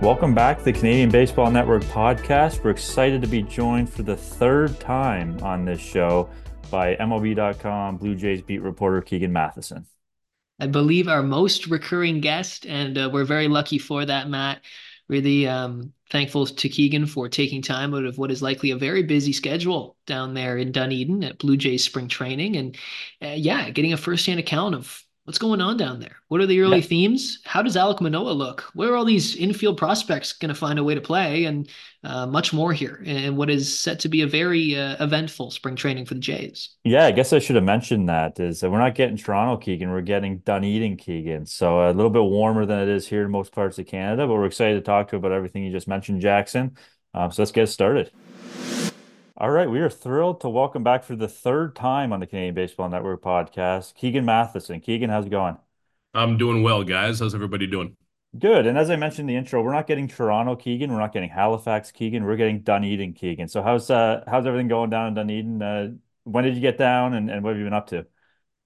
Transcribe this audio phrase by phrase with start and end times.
[0.00, 2.62] Welcome back to the Canadian Baseball Network podcast.
[2.62, 6.30] We're excited to be joined for the third time on this show
[6.70, 9.86] by MLB.com Blue Jays beat reporter Keegan Matheson.
[10.60, 14.60] I believe our most recurring guest, and uh, we're very lucky for that, Matt.
[15.08, 19.02] Really um, thankful to Keegan for taking time out of what is likely a very
[19.02, 22.76] busy schedule down there in Dunedin at Blue Jays spring training, and
[23.20, 26.16] uh, yeah, getting a firsthand account of What's going on down there?
[26.28, 26.86] What are the early yeah.
[26.86, 27.40] themes?
[27.44, 28.62] How does Alek Manoah look?
[28.72, 31.44] Where are all these infield prospects going to find a way to play?
[31.44, 31.68] And
[32.02, 33.02] uh, much more here.
[33.04, 36.70] And what is set to be a very uh, eventful spring training for the Jays.
[36.82, 39.90] Yeah, I guess I should have mentioned that is that we're not getting Toronto Keegan,
[39.90, 41.44] we're getting Dunedin Keegan.
[41.44, 44.32] So a little bit warmer than it is here in most parts of Canada, but
[44.32, 46.78] we're excited to talk to about everything you just mentioned, Jackson.
[47.12, 48.10] Um, so let's get started.
[49.40, 52.56] All right, we are thrilled to welcome back for the third time on the Canadian
[52.56, 54.80] Baseball Network podcast, Keegan Matheson.
[54.80, 55.56] Keegan, how's it going?
[56.12, 57.20] I'm doing well, guys.
[57.20, 57.96] How's everybody doing?
[58.36, 58.66] Good.
[58.66, 61.28] And as I mentioned in the intro, we're not getting Toronto Keegan, we're not getting
[61.28, 63.46] Halifax Keegan, we're getting Dunedin Keegan.
[63.46, 65.62] So how's uh how's everything going down in Dunedin?
[65.62, 65.90] Uh,
[66.24, 68.06] when did you get down, and, and what have you been up to?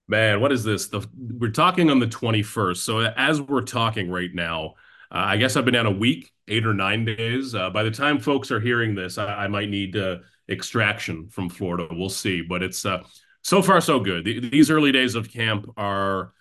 [0.09, 0.87] Man, what is this?
[0.87, 2.79] The we're talking on the 21st.
[2.79, 4.77] So as we're talking right now,
[5.11, 7.55] uh, I guess I've been down a week, eight or nine days.
[7.55, 11.49] Uh, by the time folks are hearing this, I, I might need to extraction from
[11.49, 11.89] Florida.
[11.91, 13.03] We'll see, but it's uh,
[13.43, 14.25] so far so good.
[14.25, 16.33] The, these early days of camp are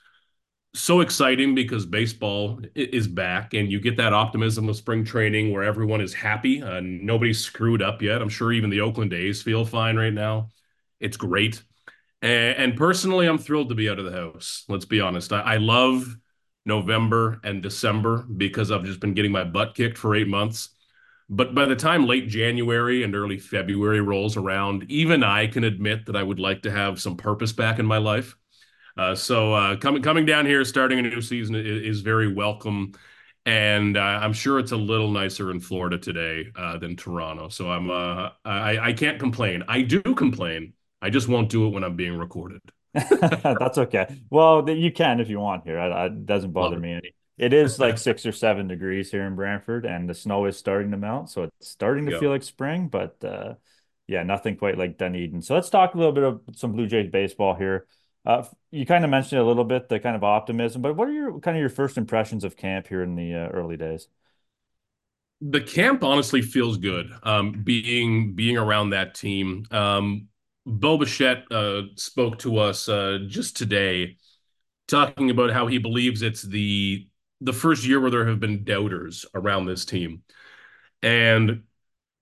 [0.74, 5.64] so exciting because baseball is back, and you get that optimism of spring training where
[5.64, 6.64] everyone is happy.
[6.64, 8.22] Uh, nobody's screwed up yet.
[8.22, 10.50] I'm sure even the Oakland A's feel fine right now.
[11.00, 11.62] It's great.
[12.22, 14.64] And, and personally, I'm thrilled to be out of the house.
[14.70, 15.34] Let's be honest.
[15.34, 16.16] I, I love
[16.66, 20.70] November and December because I've just been getting my butt kicked for eight months.
[21.34, 26.06] But by the time late January and early February rolls around, even I can admit
[26.08, 28.36] that I would like to have some purpose back in my life.
[28.98, 32.92] Uh, so uh, coming coming down here, starting a new season is, is very welcome,
[33.46, 37.48] and uh, I'm sure it's a little nicer in Florida today uh, than Toronto.
[37.48, 39.64] So I'm uh, I, I can't complain.
[39.70, 40.74] I do complain.
[41.02, 42.60] I just won't do it when I'm being recorded.
[42.94, 44.20] That's okay.
[44.30, 45.80] Well, you can if you want here.
[45.80, 47.14] it doesn't bother me any.
[47.42, 50.92] It is like six or seven degrees here in Brantford, and the snow is starting
[50.92, 52.20] to melt, so it's starting to yep.
[52.20, 52.88] feel like spring.
[52.88, 53.56] But uh,
[54.06, 55.42] yeah, nothing quite like Dunedin.
[55.42, 57.88] So let's talk a little bit of some Blue Jays baseball here.
[58.28, 61.14] Uh, you kind of mentioned a little bit the kind of optimism, but what are
[61.14, 64.08] your kind of your first impressions of camp here in the uh, early days?
[65.42, 67.10] The camp honestly feels good.
[67.24, 69.66] Um, being being around that team.
[69.72, 70.28] Um,
[70.68, 74.18] Bo Bichette uh, spoke to us uh, just today,
[74.88, 77.08] talking about how he believes it's the
[77.42, 80.22] the first year where there have been doubters around this team.
[81.02, 81.64] And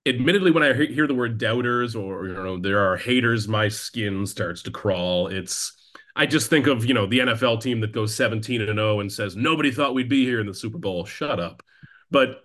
[0.06, 4.26] admittedly, when I hear the word doubters or, you know, there are haters, my skin
[4.26, 5.28] starts to crawl.
[5.28, 5.74] It's,
[6.16, 9.12] I just think of, you know, the NFL team that goes 17 and 0 and
[9.12, 11.06] says, nobody thought we'd be here in the Super Bowl.
[11.06, 11.62] Shut up.
[12.10, 12.42] But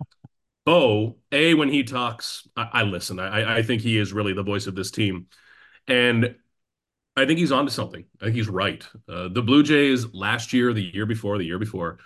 [0.65, 3.19] Bo, A, when he talks, I, I listen.
[3.19, 5.27] I, I think he is really the voice of this team.
[5.87, 6.35] And
[7.15, 8.03] I think he's onto something.
[8.21, 8.85] I think he's right.
[9.07, 11.99] Uh, the Blue Jays last year, the year before, the year before,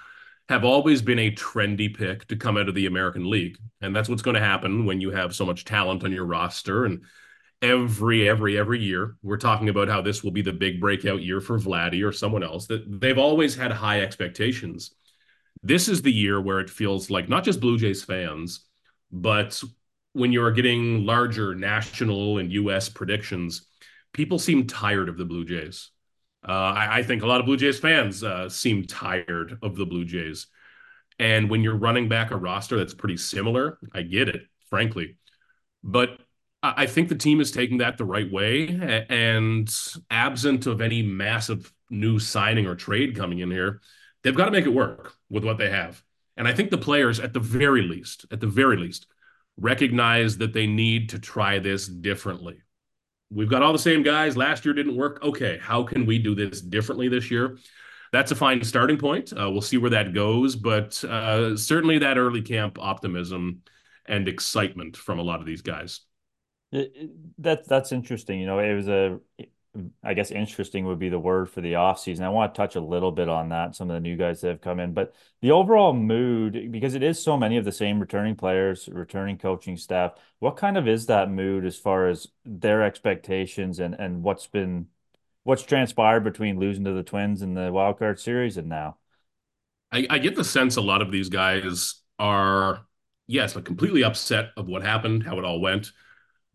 [0.49, 3.59] have always been a trendy pick to come out of the American League.
[3.81, 6.85] And that's what's going to happen when you have so much talent on your roster.
[6.85, 7.03] And
[7.61, 11.39] every, every, every year, we're talking about how this will be the big breakout year
[11.39, 12.65] for Vladdy or someone else.
[12.65, 14.95] That they've always had high expectations.
[15.61, 18.65] This is the year where it feels like not just Blue Jays fans,
[19.11, 19.61] but
[20.13, 23.67] when you're getting larger national and US predictions,
[24.13, 25.91] people seem tired of the Blue Jays.
[26.47, 29.85] Uh, I, I, think a lot of Blue Jays fans uh, seem tired of the
[29.85, 30.47] Blue Jays.
[31.19, 35.17] And when you're running back a roster that's pretty similar, I get it, frankly.
[35.83, 36.17] But
[36.63, 39.05] I think the team is taking that the right way.
[39.09, 39.69] And
[40.09, 43.81] absent of any massive new signing or trade coming in here,
[44.23, 46.01] they've got to make it work with what they have.
[46.37, 49.07] And I think the players, at the very least, at the very least,
[49.57, 52.61] recognize that they need to try this differently
[53.31, 54.35] we've got all the same guys.
[54.37, 55.19] Last year didn't work.
[55.23, 57.57] Okay, how can we do this differently this year?
[58.11, 59.31] That's a fine starting point.
[59.31, 63.61] Uh, we'll see where that goes, but uh, certainly that early camp optimism
[64.05, 66.01] and excitement from a lot of these guys.
[66.71, 68.39] That that's interesting.
[68.39, 69.19] You know, it was a
[70.03, 72.21] I guess interesting would be the word for the offseason.
[72.21, 74.47] I want to touch a little bit on that, some of the new guys that
[74.47, 77.99] have come in, but the overall mood, because it is so many of the same
[77.99, 82.81] returning players, returning coaching staff, what kind of is that mood as far as their
[82.81, 84.87] expectations and, and what's been
[85.43, 88.97] what's transpired between losing to the Twins in the wild card series and now?
[89.91, 92.85] I, I get the sense a lot of these guys are,
[93.27, 95.91] yes, completely upset of what happened, how it all went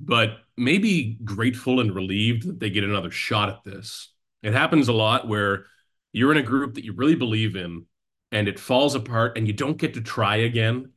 [0.01, 4.13] but maybe grateful and relieved that they get another shot at this.
[4.43, 5.67] It happens a lot where
[6.13, 7.87] you're in a group that you really believe in
[8.31, 10.93] and it falls apart and you don't get to try again.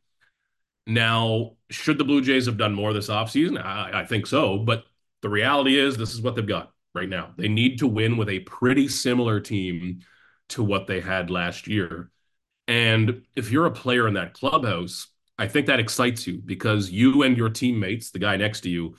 [0.86, 3.62] Now, should the Blue Jays have done more this offseason?
[3.64, 4.58] I, I think so.
[4.60, 4.86] But
[5.22, 7.34] the reality is, this is what they've got right now.
[7.38, 10.00] They need to win with a pretty similar team
[10.50, 12.10] to what they had last year.
[12.68, 15.08] And if you're a player in that clubhouse,
[15.38, 18.96] I think that excites you because you and your teammates, the guy next to you,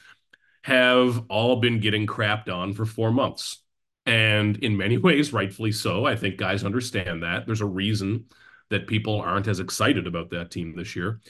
[0.62, 3.62] have all been getting crapped on for four months.
[4.06, 6.04] And in many ways, rightfully so.
[6.04, 7.46] I think guys understand that.
[7.46, 8.26] There's a reason
[8.70, 11.20] that people aren't as excited about that team this year.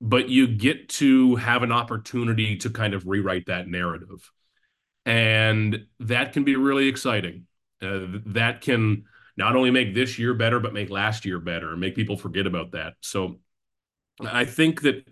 [0.00, 4.30] But you get to have an opportunity to kind of rewrite that narrative.
[5.06, 7.46] And that can be really exciting.
[7.80, 9.04] Uh, that can
[9.36, 12.46] not only make this year better, but make last year better and make people forget
[12.46, 12.94] about that.
[13.00, 13.40] So
[14.20, 15.06] I think that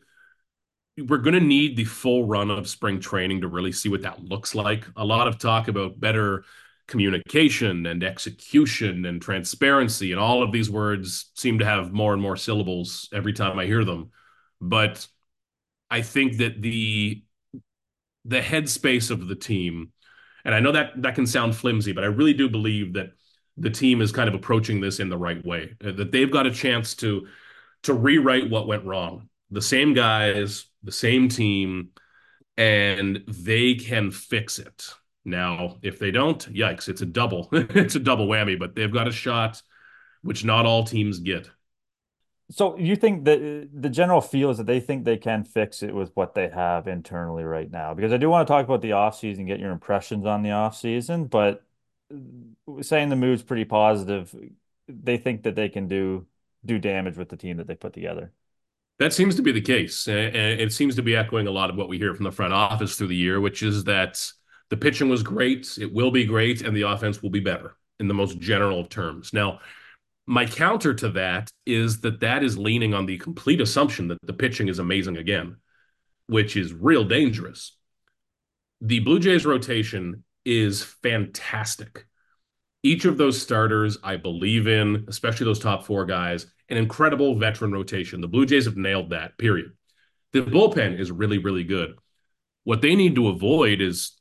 [0.99, 4.23] we're going to need the full run of spring training to really see what that
[4.23, 4.87] looks like.
[4.97, 6.45] A lot of talk about better
[6.87, 12.21] communication and execution and transparency, and all of these words seem to have more and
[12.21, 14.11] more syllables every time I hear them.
[14.61, 15.07] But
[15.91, 17.25] I think that the
[18.25, 19.93] the headspace of the team,
[20.45, 23.13] and I know that that can sound flimsy, but I really do believe that
[23.57, 25.75] the team is kind of approaching this in the right way.
[25.81, 27.27] That they've got a chance to
[27.83, 29.29] to rewrite what went wrong.
[29.51, 31.91] The same guys, the same team,
[32.57, 34.95] and they can fix it.
[35.25, 37.49] Now, if they don't, yikes, it's a double.
[37.53, 39.63] it's a double whammy, but they've got a shot,
[40.23, 41.49] which not all teams get.
[42.51, 45.83] So you think that uh, the general feel is that they think they can fix
[45.83, 47.95] it with what they have internally right now?
[47.95, 51.31] Because I do want to talk about the offseason, get your impressions on the offseason,
[51.31, 51.65] but
[52.13, 54.35] uh, saying the mood's pretty positive,
[54.89, 56.27] they think that they can do
[56.65, 58.33] do damage with the team that they put together.
[58.99, 60.07] That seems to be the case.
[60.07, 62.53] And it seems to be echoing a lot of what we hear from the front
[62.53, 64.25] office through the year, which is that
[64.71, 68.09] the pitching was great, it will be great, and the offense will be better in
[68.09, 69.33] the most general of terms.
[69.33, 69.61] Now,
[70.27, 74.33] my counter to that is that that is leaning on the complete assumption that the
[74.33, 75.57] pitching is amazing again,
[76.27, 77.77] which is real dangerous.
[78.81, 82.07] The Blue Jays rotation is fantastic.
[82.83, 87.73] Each of those starters, I believe in, especially those top four guys, an incredible veteran
[87.73, 88.21] rotation.
[88.21, 89.73] The Blue Jays have nailed that, period.
[90.33, 91.95] The bullpen is really, really good.
[92.65, 94.13] What they need to avoid is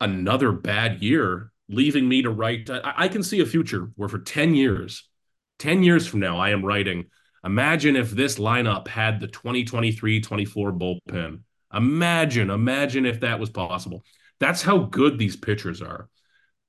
[0.00, 2.68] another bad year, leaving me to write.
[2.68, 5.08] I, I can see a future where for 10 years,
[5.58, 7.06] 10 years from now, I am writing.
[7.44, 11.40] Imagine if this lineup had the 2023 24 bullpen.
[11.72, 14.02] Imagine, imagine if that was possible.
[14.40, 16.08] That's how good these pitchers are.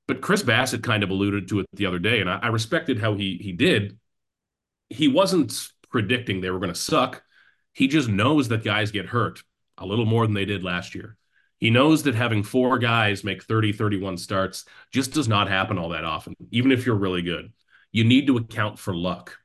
[0.08, 2.98] But Chris Bassitt kind of alluded to it the other day, and I, I respected
[2.98, 3.98] how he he did.
[4.90, 7.22] He wasn't predicting they were going to suck.
[7.72, 9.42] He just knows that guys get hurt
[9.78, 11.16] a little more than they did last year.
[11.58, 15.90] He knows that having four guys make 30, 31 starts just does not happen all
[15.90, 17.52] that often, even if you're really good.
[17.92, 19.38] You need to account for luck.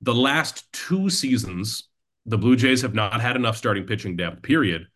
[0.00, 1.88] The last two seasons,
[2.24, 4.86] the Blue Jays have not had enough starting pitching depth, period.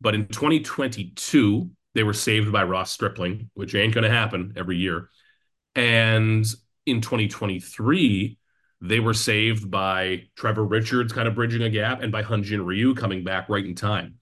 [0.00, 4.76] But in 2022, they were saved by Ross Stripling, which ain't going to happen every
[4.76, 5.08] year.
[5.74, 6.44] And
[6.84, 8.38] in 2023,
[8.82, 12.94] they were saved by Trevor Richards kind of bridging a gap and by Hyun-Jin Ryu
[12.94, 14.16] coming back right in time.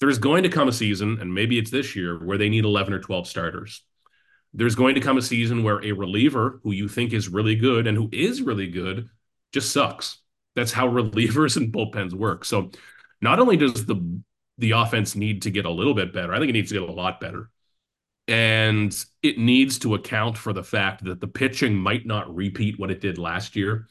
[0.00, 2.94] There's going to come a season, and maybe it's this year, where they need 11
[2.94, 3.84] or 12 starters.
[4.54, 7.86] There's going to come a season where a reliever who you think is really good
[7.86, 9.10] and who is really good
[9.52, 10.18] just sucks.
[10.56, 12.46] That's how relievers and bullpens work.
[12.46, 12.70] So
[13.20, 13.96] not only does the
[14.62, 16.32] the offense need to get a little bit better.
[16.32, 17.50] I think it needs to get a lot better.
[18.28, 22.92] And it needs to account for the fact that the pitching might not repeat what
[22.92, 23.88] it did last year.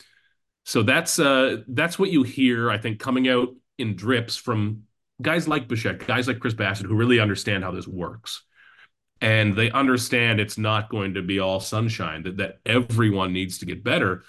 [0.64, 4.84] So that's uh that's what you hear, I think, coming out in drips from
[5.22, 8.44] guys like Bichette, guys like Chris Bassitt, who really understand how this works.
[9.20, 13.66] And they understand it's not going to be all sunshine, that, that everyone needs to
[13.66, 14.24] get better.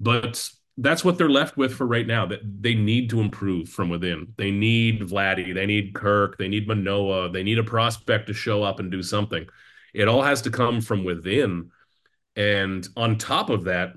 [0.00, 2.26] But that's what they're left with for right now.
[2.26, 4.32] That they need to improve from within.
[4.36, 7.30] They need Vladdy, they need Kirk, they need Manoah.
[7.30, 9.46] they need a prospect to show up and do something.
[9.92, 11.70] It all has to come from within.
[12.36, 13.92] And on top of that,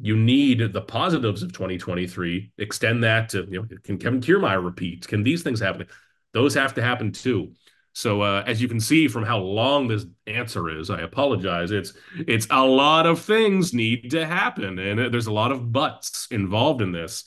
[0.00, 2.52] you need the positives of 2023.
[2.58, 5.06] Extend that to you know, can Kevin Kiermaier repeat?
[5.06, 5.86] Can these things happen?
[6.32, 7.52] Those have to happen too.
[7.94, 11.70] So uh, as you can see from how long this answer is, I apologize.
[11.70, 11.94] It's
[12.26, 16.82] it's a lot of things need to happen, and there's a lot of buts involved
[16.82, 17.24] in this.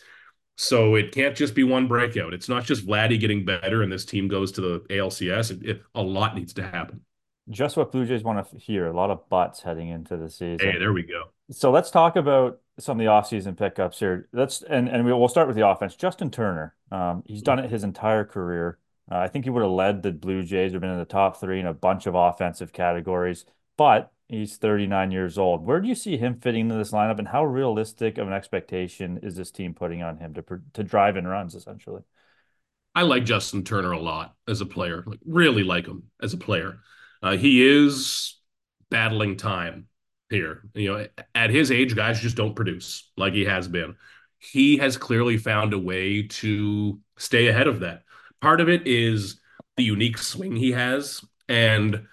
[0.58, 2.34] So it can't just be one breakout.
[2.34, 5.52] It's not just Vladdy getting better and this team goes to the ALCS.
[5.52, 7.02] It, it, a lot needs to happen.
[7.50, 8.88] Just what Blue Jays want to hear.
[8.88, 10.60] A lot of buts heading into the season.
[10.60, 11.26] Hey, there we go.
[11.52, 14.28] So let's talk about some of the offseason pickups here.
[14.34, 15.96] Let's and and we'll start with the offense.
[15.96, 16.76] Justin Turner.
[16.92, 18.80] Um, he's done it his entire career.
[19.10, 21.40] Uh, I think he would have led the Blue Jays or been in the top
[21.40, 23.46] three in a bunch of offensive categories,
[23.78, 25.66] but he's 39 years old.
[25.66, 29.20] Where do you see him fitting into this lineup, and how realistic of an expectation
[29.24, 32.02] is this team putting on him to to drive in runs essentially?
[32.96, 35.04] I like Justin Turner a lot as a player.
[35.06, 36.80] Like really like him as a player.
[37.22, 38.40] Uh, he is
[38.90, 39.88] battling time
[40.30, 40.64] here.
[40.74, 43.96] You know, at his age, guys just don't produce like he has been.
[44.40, 48.04] He has clearly found a way to stay ahead of that.
[48.42, 49.40] Part of it is
[49.76, 52.08] the unique swing he has, and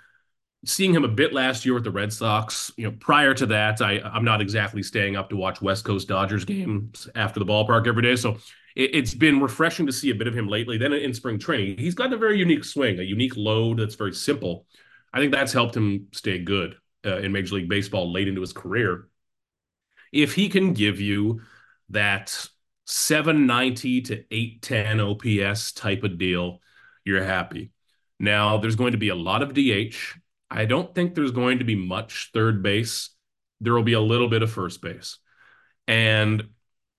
[0.64, 2.72] seeing him a bit last year with the Red Sox.
[2.76, 6.08] You know, prior to that, I I'm not exactly staying up to watch West Coast
[6.08, 8.38] Dodgers games after the ballpark every day, so
[8.76, 10.78] it, has been refreshing to see a bit of him lately.
[10.78, 14.14] Then in spring training, he's got a very unique swing, a unique load that's very
[14.14, 14.66] simple.
[15.12, 16.76] I think that's helped him stay good
[17.06, 19.08] uh, in Major League Baseball late into his career.
[20.12, 21.40] If he can give you
[21.90, 22.48] that
[22.86, 26.60] 790 to 810 OPS type of deal,
[27.04, 27.72] you're happy.
[28.18, 29.96] Now, there's going to be a lot of DH.
[30.50, 33.10] I don't think there's going to be much third base.
[33.60, 35.18] There will be a little bit of first base.
[35.86, 36.48] And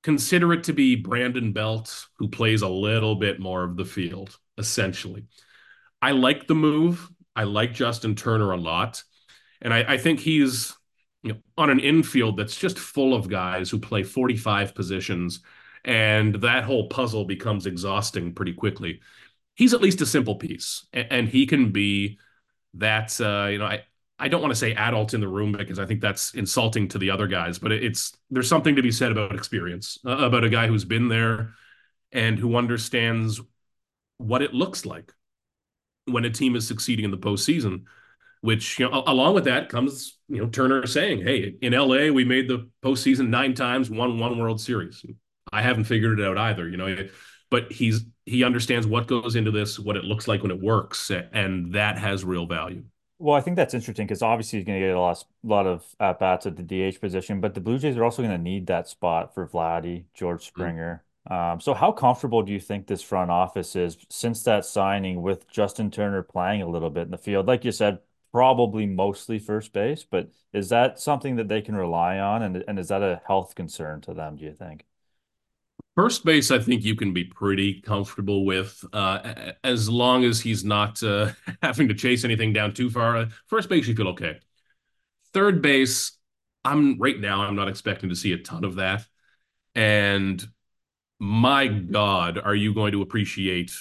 [0.03, 4.37] consider it to be Brandon Belt, who plays a little bit more of the field,
[4.57, 5.25] essentially.
[6.01, 7.09] I like the move.
[7.35, 9.03] I like Justin Turner a lot.
[9.61, 10.75] And I, I think he's
[11.23, 15.39] you know, on an infield that's just full of guys who play 45 positions.
[15.85, 19.01] And that whole puzzle becomes exhausting pretty quickly.
[19.53, 22.19] He's at least a simple piece, and, and he can be
[22.73, 23.19] that.
[23.21, 23.83] Uh, you know, I
[24.17, 26.97] I don't want to say adult in the room because I think that's insulting to
[26.97, 30.49] the other guys, but it's there's something to be said about experience, uh, about a
[30.49, 31.53] guy who's been there
[32.11, 33.41] and who understands
[34.17, 35.13] what it looks like
[36.05, 37.83] when a team is succeeding in the postseason.
[38.41, 42.23] Which you know, along with that comes you know Turner saying, "Hey, in LA, we
[42.25, 45.03] made the postseason nine times, won one World Series."
[45.51, 47.07] I haven't figured it out either, you know,
[47.49, 51.11] but he's he understands what goes into this, what it looks like when it works,
[51.11, 52.83] and that has real value.
[53.17, 55.85] Well, I think that's interesting because obviously he's going to get a lot, lot of
[55.99, 58.67] at bats at the DH position, but the Blue Jays are also going to need
[58.67, 60.47] that spot for Vladdy, George mm.
[60.47, 61.03] Springer.
[61.29, 65.49] Um, so how comfortable do you think this front office is since that signing with
[65.49, 67.47] Justin Turner playing a little bit in the field?
[67.47, 67.99] Like you said,
[68.31, 72.43] probably mostly first base, but is that something that they can rely on?
[72.43, 74.85] And, and is that a health concern to them, do you think?
[75.95, 80.65] First base, I think you can be pretty comfortable with, uh, as long as he's
[80.65, 81.31] not uh,
[81.63, 83.27] having to chase anything down too far.
[83.47, 84.39] First base, you feel okay.
[85.33, 86.17] Third base,
[86.65, 87.41] I'm right now.
[87.41, 89.05] I'm not expecting to see a ton of that,
[89.73, 90.45] and
[91.19, 93.71] my God, are you going to appreciate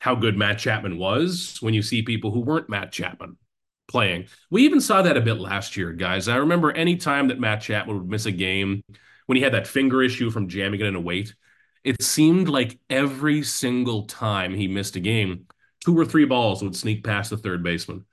[0.00, 3.36] how good Matt Chapman was when you see people who weren't Matt Chapman
[3.86, 4.26] playing?
[4.50, 6.26] We even saw that a bit last year, guys.
[6.26, 8.82] I remember any time that Matt Chapman would miss a game
[9.26, 11.34] when he had that finger issue from jamming it in a weight,
[11.84, 15.46] it seemed like every single time he missed a game,
[15.84, 18.04] two or three balls would sneak past the third baseman.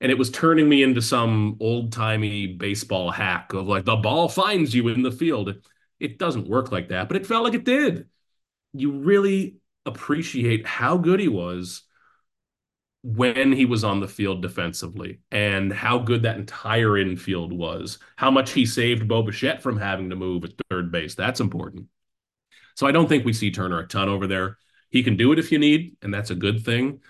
[0.00, 4.28] And it was turning me into some old timey baseball hack of like the ball
[4.28, 5.54] finds you in the field.
[6.00, 8.08] It doesn't work like that, but it felt like it did
[8.72, 11.82] you really appreciate how good he was
[13.02, 18.30] when he was on the field defensively and how good that entire infield was, how
[18.30, 21.14] much he saved Bo Bichette from having to move at third base.
[21.14, 21.86] That's important.
[22.74, 24.58] So I don't think we see Turner a ton over there.
[24.90, 27.00] He can do it if you need, and that's a good thing.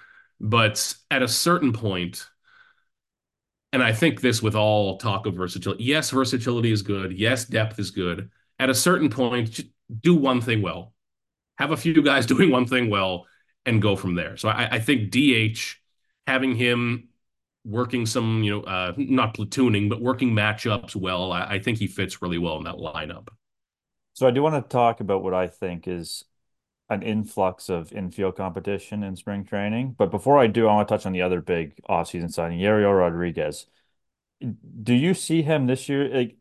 [0.41, 2.27] But at a certain point,
[3.73, 7.13] and I think this with all talk of versatility, yes, versatility is good.
[7.19, 8.31] Yes, depth is good.
[8.59, 9.61] At a certain point,
[10.01, 10.93] do one thing well
[11.63, 13.27] have a few guys doing one thing well
[13.65, 14.37] and go from there.
[14.37, 15.77] So I, I think DH
[16.27, 17.09] having him
[17.65, 21.87] working some, you know, uh, not platooning, but working matchups well, I, I think he
[21.87, 23.29] fits really well in that lineup.
[24.15, 26.25] So I do want to talk about what I think is
[26.89, 29.95] an influx of infield competition in spring training.
[29.97, 32.97] But before I do, I want to touch on the other big offseason signing, Yariel
[32.97, 33.67] Rodriguez.
[34.83, 36.09] Do you see him this year?
[36.09, 36.37] Like,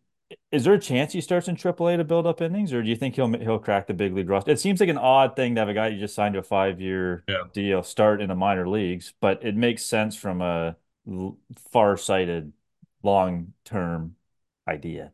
[0.51, 2.96] is there a chance he starts in AAA to build up innings, or do you
[2.96, 4.51] think he'll he'll crack the big league roster?
[4.51, 6.44] It seems like an odd thing to have a guy you just signed to a
[6.44, 7.44] five year yeah.
[7.54, 10.75] deal start in the minor leagues, but it makes sense from a
[11.72, 12.54] far sighted,
[13.04, 14.16] long term
[14.68, 15.12] idea.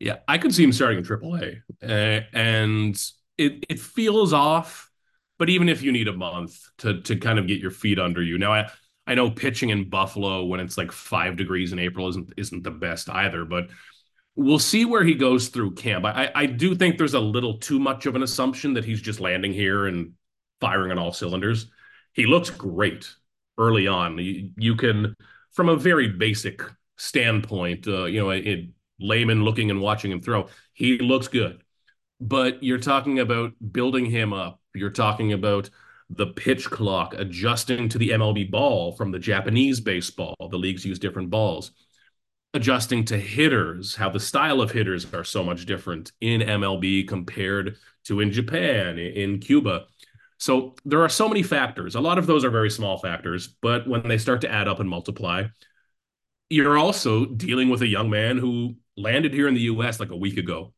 [0.00, 2.96] Yeah, I could see him starting in AAA, uh, and
[3.38, 4.90] it it feels off.
[5.38, 8.22] But even if you need a month to to kind of get your feet under
[8.22, 8.70] you, now I
[9.06, 12.70] I know pitching in Buffalo when it's like five degrees in April isn't isn't the
[12.70, 13.68] best either, but
[14.36, 16.04] we'll see where he goes through camp.
[16.04, 19.20] I, I do think there's a little too much of an assumption that he's just
[19.20, 20.12] landing here and
[20.60, 21.70] firing on all cylinders.
[22.14, 23.10] He looks great
[23.58, 24.18] early on.
[24.18, 25.14] You, you can,
[25.52, 26.62] from a very basic
[26.96, 31.62] standpoint, uh, you know, a, layman looking and watching him throw, he looks good.
[32.20, 34.60] But you're talking about building him up.
[34.74, 35.70] You're talking about
[36.10, 40.34] the pitch clock adjusting to the MLB ball from the Japanese baseball.
[40.50, 41.72] The leagues use different balls
[42.54, 47.76] adjusting to hitters, how the style of hitters are so much different in MLB compared
[48.04, 49.86] to in Japan, in Cuba.
[50.38, 51.94] So there are so many factors.
[51.94, 54.80] A lot of those are very small factors, but when they start to add up
[54.80, 55.44] and multiply,
[56.50, 60.16] you're also dealing with a young man who landed here in the US like a
[60.16, 60.74] week ago.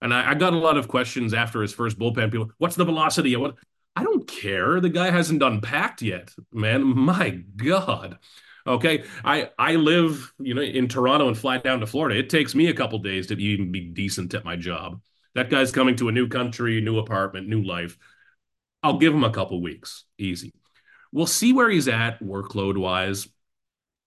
[0.00, 2.30] And I, I got a lot of questions after his first bullpen.
[2.30, 3.34] People, what's the velocity?
[3.36, 3.56] What
[3.96, 4.80] I don't care.
[4.80, 6.82] The guy hasn't unpacked yet, man.
[6.84, 8.18] My God.
[8.66, 9.04] Okay.
[9.24, 12.18] I I live, you know, in Toronto and fly down to Florida.
[12.18, 15.00] It takes me a couple days to even be decent at my job.
[15.34, 17.96] That guy's coming to a new country, new apartment, new life.
[18.82, 20.04] I'll give him a couple weeks.
[20.18, 20.52] Easy.
[21.12, 23.28] We'll see where he's at workload wise.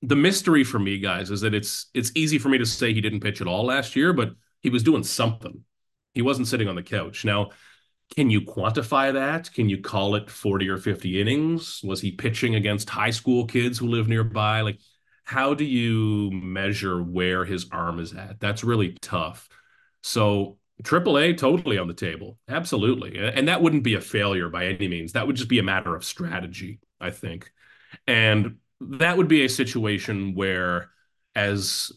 [0.04, 3.02] The mystery for me, guys, is that it's it's easy for me to say he
[3.02, 5.64] didn't pitch at all last year, but he was doing something.
[6.14, 7.26] He wasn't sitting on the couch.
[7.26, 7.50] Now,
[8.16, 9.52] can you quantify that?
[9.52, 11.82] Can you call it 40 or 50 innings?
[11.84, 14.62] Was he pitching against high school kids who live nearby?
[14.62, 14.80] Like,
[15.24, 18.40] how do you measure where his arm is at?
[18.40, 19.50] That's really tough.
[20.02, 22.38] So, AAA totally on the table.
[22.48, 23.18] Absolutely.
[23.18, 25.14] And that wouldn't be a failure by any means.
[25.14, 27.52] That would just be a matter of strategy, I think.
[28.06, 30.90] And that would be a situation where,
[31.36, 31.92] as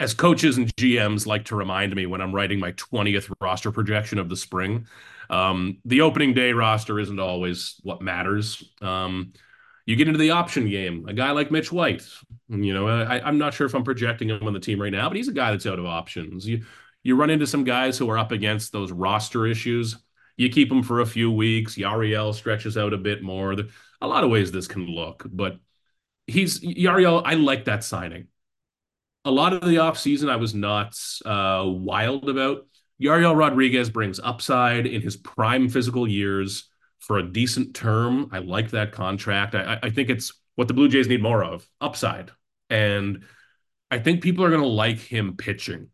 [0.00, 4.18] as coaches and GMs like to remind me when I'm writing my 20th roster projection
[4.18, 4.86] of the spring,
[5.30, 8.62] um, the opening day roster isn't always what matters.
[8.82, 9.32] Um,
[9.86, 12.06] you get into the option game, a guy like Mitch White.
[12.48, 15.08] You know, I, am not sure if I'm projecting him on the team right now,
[15.08, 16.46] but he's a guy that's out of options.
[16.46, 16.64] You
[17.02, 19.96] you run into some guys who are up against those roster issues.
[20.36, 21.76] You keep them for a few weeks.
[21.76, 23.54] Yariel stretches out a bit more.
[23.54, 23.66] There,
[24.00, 25.58] A lot of ways this can look, but
[26.26, 27.22] he's Yariel.
[27.24, 28.28] I like that signing.
[29.24, 32.66] A lot of the offseason I was not uh, wild about
[33.02, 36.68] Yariel Rodriguez brings upside in his prime physical years
[37.00, 38.30] for a decent term.
[38.32, 39.54] I like that contract.
[39.54, 42.30] I, I think it's what the Blue Jays need more of upside.
[42.70, 43.24] And
[43.90, 45.88] I think people are going to like him pitching.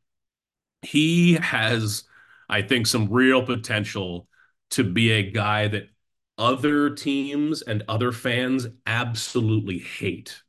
[0.82, 2.04] He has,
[2.48, 4.28] I think, some real potential
[4.70, 5.88] to be a guy that
[6.40, 10.42] other teams and other fans absolutely hate,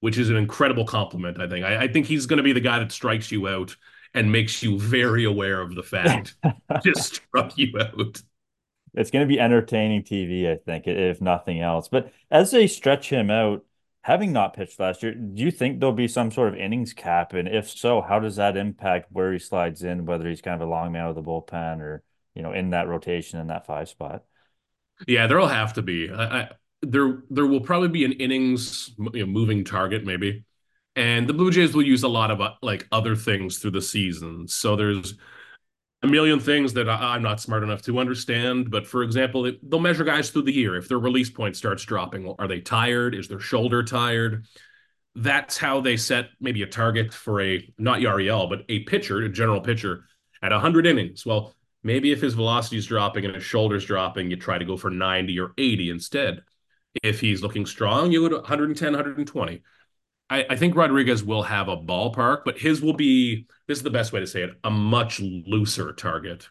[0.00, 1.64] which is an incredible compliment, I think.
[1.64, 3.76] I, I think he's going to be the guy that strikes you out
[4.14, 6.34] and makes you very aware of the fact
[6.84, 8.20] just struck you out.
[8.94, 11.88] It's going to be entertaining TV, I think, if nothing else.
[11.88, 13.64] But as they stretch him out,
[14.02, 17.32] having not pitched last year, do you think there'll be some sort of innings cap?
[17.32, 20.66] And if so, how does that impact where he slides in, whether he's kind of
[20.66, 22.02] a long man of the bullpen or,
[22.34, 24.24] you know, in that rotation in that five spot?
[25.06, 26.10] Yeah, there'll have to be.
[26.10, 26.48] I, I,
[26.82, 30.44] there, there will probably be an innings you know, moving target, maybe.
[30.96, 33.82] And the Blue Jays will use a lot of uh, like other things through the
[33.82, 34.48] season.
[34.48, 35.14] So there's
[36.02, 38.70] a million things that I, am not smart enough to understand.
[38.70, 40.76] But for example, they'll measure guys through the year.
[40.76, 43.14] If their release point starts dropping, are they tired?
[43.14, 44.46] Is their shoulder tired?
[45.14, 49.28] That's how they set maybe a target for a not Yariel, but a pitcher, a
[49.28, 50.04] general pitcher
[50.42, 51.26] at 100 innings.
[51.26, 51.54] Well,
[51.88, 54.90] maybe if his velocity is dropping and his shoulder's dropping, you try to go for
[54.90, 56.42] 90 or 80 instead.
[57.02, 59.62] If he's looking strong, you go to 110, 120.
[60.28, 63.90] I, I think Rodriguez will have a ballpark, but his will be this is the
[63.90, 66.48] best way to say it a much looser target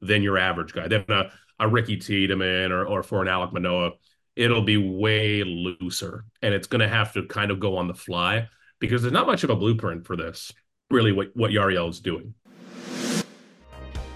[0.00, 3.92] than your average guy, than a, a Ricky Tiedemann or, or for an Alek Manoah.
[4.36, 7.94] It'll be way looser and it's going to have to kind of go on the
[7.94, 8.48] fly
[8.78, 10.52] because there's not much of a blueprint for this,
[10.90, 12.34] really, what, what Yariel is doing.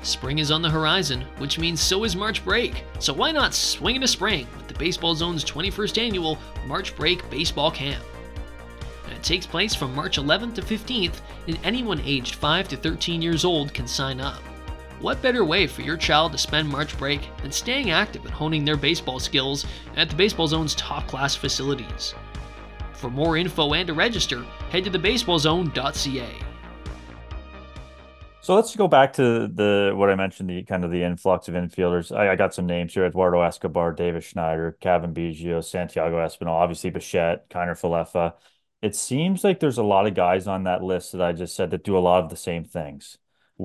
[0.02, 2.84] Spring is on the horizon, which means so is March break.
[2.98, 7.70] So why not swing into spring with the Baseball Zone's 21st annual March Break Baseball
[7.70, 8.02] Camp?
[9.10, 13.44] It takes place from March 11th to 15th, and anyone aged 5 to 13 years
[13.44, 14.42] old can sign up.
[15.00, 18.64] What better way for your child to spend March break than staying active and honing
[18.64, 22.14] their baseball skills at the Baseball Zone's top class facilities?
[22.94, 26.51] For more info and to register, head to thebaseballzone.ca.
[28.42, 31.54] So let's go back to the what I mentioned, the kind of the influx of
[31.54, 32.14] infielders.
[32.14, 36.90] I, I got some names here: Eduardo Escobar, Davis Schneider, Cavan Biggio, Santiago Espinal, obviously
[36.90, 38.34] Bichette, Kiner Falefa
[38.82, 41.70] it seems like there's a lot of guys on that list that I just said
[41.70, 43.16] that do a lot of the same things.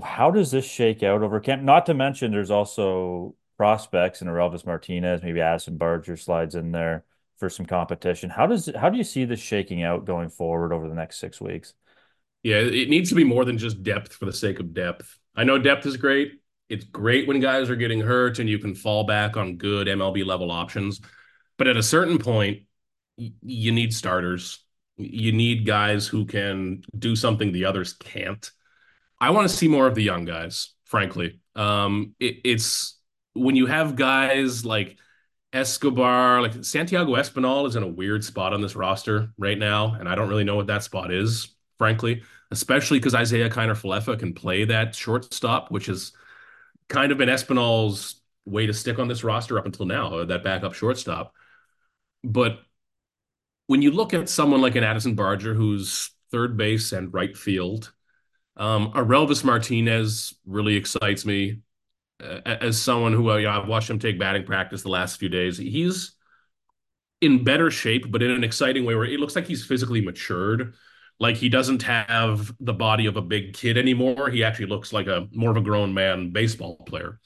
[0.04, 1.64] How does this shake out over camp?
[1.64, 7.04] Not to mention, there's also prospects and Orelvis Martinez, maybe Addison Barger slides in there
[7.38, 8.30] for some competition.
[8.30, 11.42] How does how do you see this shaking out going forward over the next six
[11.42, 11.74] weeks?
[12.44, 15.18] Yeah, it needs to be more than just depth for the sake of depth.
[15.36, 16.34] I know depth is great.
[16.70, 20.26] It's great when guys are getting hurt and you can fall back on good MLB
[20.26, 21.02] level options.
[21.58, 22.64] But at a certain point,
[23.18, 24.64] you need starters
[24.98, 28.52] you need guys who can do something the others can't.
[29.20, 31.40] I want to see more of the young guys, frankly.
[31.56, 33.00] Um, it, it's
[33.34, 34.98] when you have guys like
[35.54, 40.10] Escobar, like Santiago Espinal is in a weird spot on this roster right now, and
[40.10, 44.34] I don't really know what that spot is, frankly, especially because Isiah Kiner Falefa can
[44.34, 46.14] play that shortstop, which is
[46.90, 50.74] kind of been Espinal's way to stick on this roster up until now, that backup
[50.74, 51.34] shortstop.
[52.24, 52.60] But
[53.68, 57.92] when you look at someone like an Addison Barger, who's third base and right field,
[58.56, 61.60] um, Orelvis Martinez really excites me
[62.24, 65.20] uh, as someone who uh, you know, I've watched him take batting practice the last
[65.20, 65.58] few days.
[65.58, 66.14] He's
[67.22, 70.74] in better shape, but in an exciting way where it looks like he's physically matured.
[71.20, 74.30] Like he doesn't have the body of a big kid anymore.
[74.30, 77.20] He actually looks like a more of a grown man baseball player.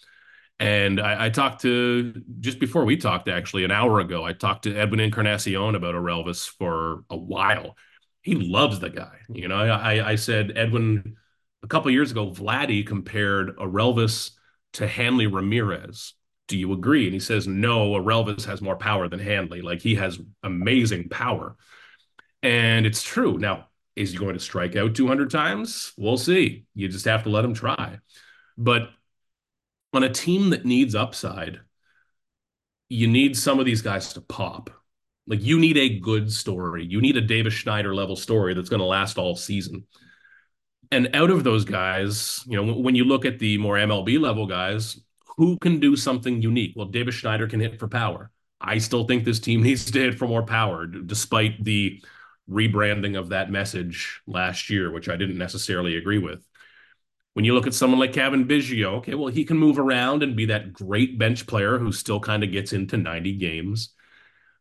[0.59, 4.65] And I, I, talked to just before we talked, actually, an hour ago, I talked
[4.65, 7.75] to Edwin Encarnacion about Orelvis for a while.
[8.21, 9.17] He loves the guy.
[9.27, 11.17] You know, I, I said, Edwin,
[11.63, 14.37] a couple years ago, Vladdy compared Orelvis
[14.73, 16.13] to Hanley Ramirez.
[16.47, 17.05] Do you agree?
[17.05, 19.61] And he says, no, Orelvis has more power than Hanley.
[19.61, 21.55] Like he has amazing power.
[22.43, 23.39] And it's true.
[23.39, 25.93] Now, is he going to strike out 200 times?
[25.97, 26.65] We'll see.
[26.73, 27.99] You just have to let him try.
[28.57, 28.89] But
[29.93, 31.59] on a team that needs upside,
[32.89, 34.69] you need some of these guys to pop.
[35.27, 36.85] Like you need a good story.
[36.85, 39.85] You need a Davis Schneider level story that's going to last all season.
[40.91, 44.45] And out of those guys, you know, when you look at the more MLB level
[44.45, 44.99] guys,
[45.37, 46.73] who can do something unique?
[46.75, 48.29] Well, Davis Schneider can hit for power.
[48.59, 52.03] I still think this team needs to hit for more power, despite the
[52.49, 56.45] rebranding of that message last year, which I didn't necessarily agree with.
[57.33, 60.35] When you look at someone like Cavan Biggio, okay, well, he can move around and
[60.35, 63.93] be that great bench player who still kind of gets into 90 games.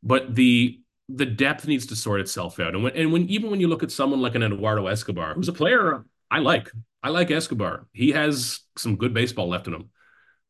[0.03, 0.81] But the
[1.13, 2.75] the depth needs to sort itself out.
[2.75, 5.49] And when, and when even when you look at someone like an Eduardo Escobar, who's
[5.49, 6.71] a player I like,
[7.03, 7.87] I like Escobar.
[7.93, 9.91] He has some good baseball left in him.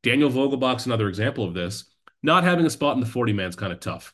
[0.02, 1.84] Daniel Vogelbach's another example of this.
[2.22, 4.12] Not having a spot in the 40 man is kind of tough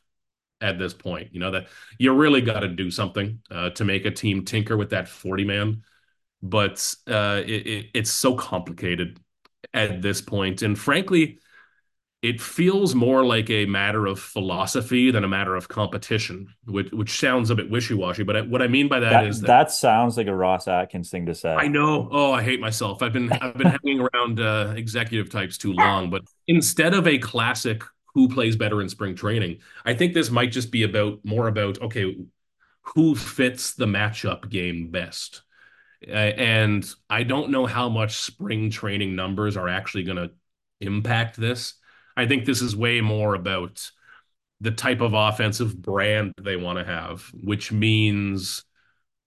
[0.61, 1.29] at this point.
[1.33, 1.67] You know that
[1.99, 5.45] you really got to do something uh, to make a team tinker with that 40
[5.45, 5.83] man,
[6.43, 9.21] but uh, it, it, it's so complicated
[9.75, 10.63] at this point.
[10.63, 11.39] And frankly,
[12.23, 17.21] it feels more like a matter of philosophy than a matter of competition, which which
[17.21, 18.25] sounds a bit wishy washy.
[18.25, 21.11] But what I mean by that, that is that, that, sounds like a Ross Atkins
[21.11, 21.55] thing to say.
[21.55, 22.09] I know.
[22.11, 23.03] Oh, I hate myself.
[23.03, 26.11] I've been I've been hanging around uh, executive types too long.
[26.11, 27.85] But instead of a classic
[28.17, 31.81] who plays better in spring training, I think this might just be about more about
[31.81, 32.17] okay,
[32.83, 35.43] who fits the matchup game best.
[36.07, 40.31] Uh, and I don't know how much spring training numbers are actually going to
[40.81, 41.75] impact this
[42.17, 43.91] I think this is way more about
[44.61, 48.65] the type of offensive brand they want to have, which means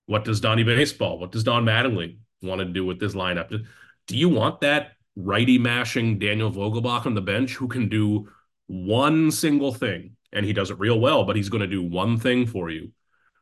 [0.07, 3.49] what does Donnie Baseball, what does Don Mattingly want to do with this lineup?
[4.07, 8.27] Do you want that righty mashing Daniel Vogelbach on the bench who can do
[8.69, 12.17] one single thing and he does it real well, but he's going to do one
[12.17, 12.91] thing for you?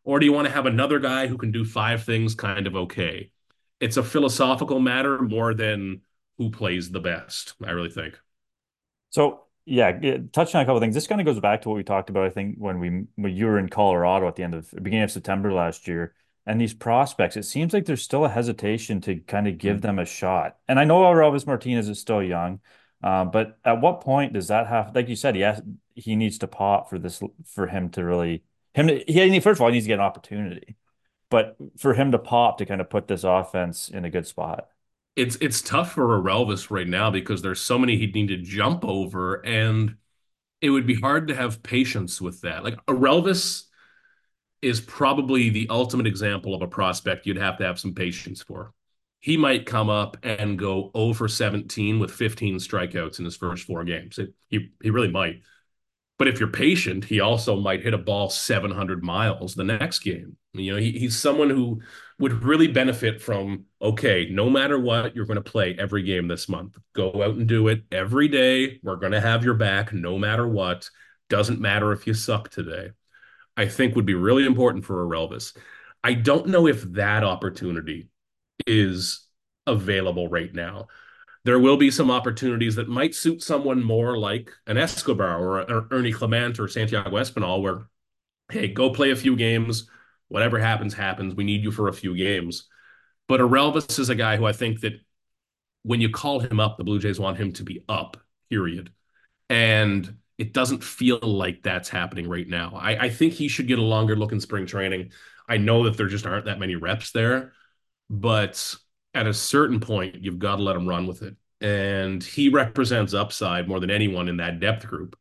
[0.04, 2.76] Or do you want to have another guy who can do five things kind of
[2.76, 3.32] okay?
[3.80, 6.02] It's a philosophical matter more than
[6.38, 8.18] who plays the best, I really think.
[9.10, 9.92] So yeah,
[10.32, 10.96] touching on a couple things.
[10.96, 12.24] This kind of goes back to what we talked about.
[12.24, 15.12] I think when we when you were in Colorado at the end of beginning of
[15.12, 16.14] September last year,
[16.46, 19.88] and these prospects, it seems like there's still a hesitation to kind of give mm-hmm.
[19.88, 20.56] them a shot.
[20.70, 22.62] And I know Orelvis Martinez is still young,
[23.04, 24.96] uh, but at what point does that have?
[24.96, 25.46] Like you said, he
[25.96, 28.88] he needs to pop for this for him to really him.
[28.88, 30.76] He first of all he needs to get an opportunity,
[31.30, 34.68] but for him to pop to kind of put this offense in a good spot
[35.18, 38.86] it's it's tough for Orelvis right now because there's so many he'd need to jump
[38.86, 39.96] over, and
[40.62, 42.64] it would be hard to have patience with that.
[42.64, 43.64] Like Orelvis
[44.62, 48.74] is probably the ultimate example of a prospect you'd have to have some patience for.
[49.20, 53.66] He might come up and go oh over 17 with 15 strikeouts in his first
[53.66, 54.20] four games.
[54.20, 55.42] It, he he really might.
[56.18, 60.36] But if you're patient, he also might hit a ball 700 miles the next game.
[60.54, 61.82] You know, he, he's someone who
[62.20, 66.50] would really benefit from okay, no matter what, you're going to play every game this
[66.50, 66.76] month.
[66.94, 68.80] Go out and do it every day.
[68.82, 70.90] We're going to have your back no matter what.
[71.30, 72.92] Doesn't matter if you suck today.
[73.56, 75.54] I think would be really important for Orelvis.
[76.04, 78.10] I don't know if that opportunity
[78.66, 79.28] is
[79.66, 80.88] available right now
[81.48, 86.12] there will be some opportunities that might suit someone more like an Escobar or, Ernie
[86.12, 87.88] Clement or Santiago Espinal, where,
[88.52, 89.90] hey, go play a few games.
[90.28, 91.36] Whatever happens, happens.
[91.36, 92.68] We need you for a few games.
[93.30, 95.00] But Orelvis is a guy who I think that
[95.84, 98.18] when you call him up, the Blue Jays want him to be up,
[98.50, 98.92] period.
[99.50, 102.74] And it doesn't feel like that's happening right now.
[102.76, 105.14] I, I think he should get a longer look in spring training.
[105.48, 107.54] I know that there just aren't that many reps there,
[108.10, 108.76] but
[109.14, 111.36] at a certain point, you've got to let him run with it.
[111.60, 115.18] And he represents upside more than anyone in that depth group.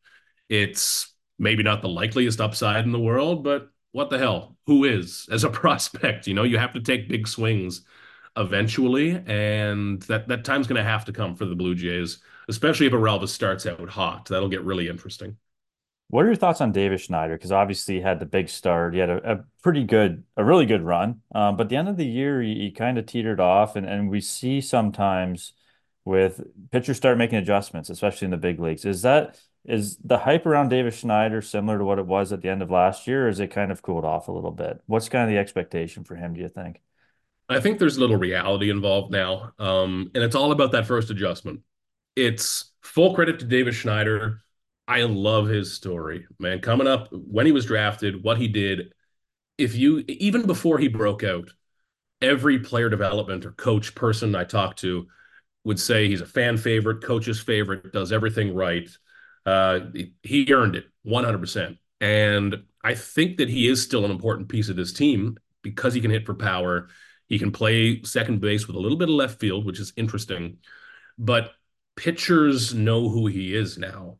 [0.48, 4.56] It's maybe not the likeliest upside in the world, but what the hell?
[4.66, 6.26] Who is as a prospect?
[6.26, 7.82] You know, you have to take big swings
[8.36, 12.18] eventually, and that that time's going to have to come for the Blue Jays,
[12.48, 14.26] especially if Orelvis starts out hot.
[14.26, 15.38] That'll get really interesting.
[16.08, 17.34] What are your thoughts on Davis Schneider?
[17.34, 18.94] Because obviously he had the big start.
[18.94, 21.22] He had a, a pretty good, a really good run.
[21.34, 24.08] Um, but the end of the year, he, he kind of teetered off, and, and
[24.08, 25.52] we see sometimes
[26.04, 26.40] with
[26.70, 28.84] pitchers start making adjustments, especially in the big leagues.
[28.84, 32.48] Is that is the hype around Davis Schneider similar to what it was at the
[32.48, 34.80] end of last year, or is it kind of cooled off a little bit?
[34.86, 36.80] What's kind of the expectation for him, do you think?
[37.48, 41.10] I think there's a little reality involved now, um, and it's all about that first
[41.10, 41.60] adjustment.
[42.14, 44.42] It's full credit to Davis Schneider.
[44.88, 46.60] I love his story, man.
[46.60, 48.92] Coming up when he was drafted, what he did.
[49.58, 51.50] If you even before he broke out,
[52.22, 55.06] every player development or coach person I talked to
[55.64, 58.88] would say he's a fan favorite, coach's favorite, does everything right.
[59.44, 59.80] Uh,
[60.22, 61.78] he earned it 100%.
[62.00, 66.00] And I think that he is still an important piece of this team because he
[66.00, 66.88] can hit for power.
[67.28, 70.58] He can play second base with a little bit of left field, which is interesting.
[71.18, 71.52] But
[71.96, 74.18] pitchers know who he is now.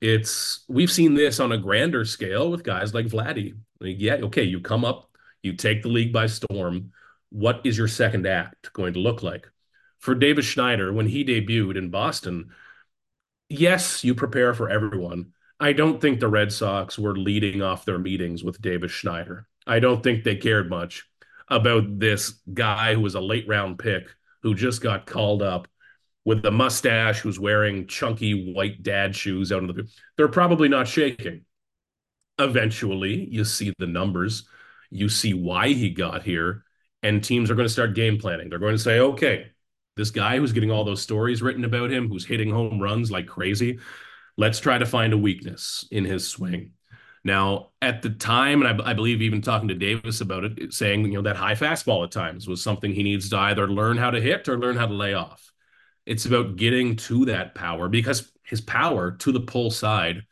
[0.00, 3.56] It's we've seen this on a grander scale with guys like Vladdy.
[3.80, 5.10] Like, yeah, okay, you come up,
[5.42, 6.92] you take the league by storm.
[7.30, 9.50] What is your second act going to look like?
[9.98, 12.50] For Davis Schneider, when he debuted in Boston,
[13.48, 15.32] yes, you prepare for everyone.
[15.58, 19.48] I don't think the Red Sox were leading off their meetings with Davis Schneider.
[19.66, 21.08] I don't think they cared much
[21.48, 24.08] about this guy who was a late round pick
[24.42, 25.66] who just got called up
[26.26, 30.86] with a mustache who's wearing chunky white dad shoes out in the they're probably not
[30.86, 31.46] shaking.
[32.38, 34.46] Eventually you see the numbers.
[34.90, 36.64] You see why he got here
[37.02, 38.50] and teams are going to start game planning.
[38.50, 39.52] They're going to say okay
[39.96, 43.26] this guy who's getting all those stories written about him who's hitting home runs like
[43.26, 43.78] crazy
[44.36, 46.72] let's try to find a weakness in his swing.
[47.24, 51.04] Now, at the time, and I, I, believe even talking to Davis about it, saying
[51.06, 54.10] you know that high fastball at times was something he needs to either learn how
[54.10, 55.45] to hit or learn how to lay off.
[56.06, 60.24] It's about getting to that power because his power to the pull side,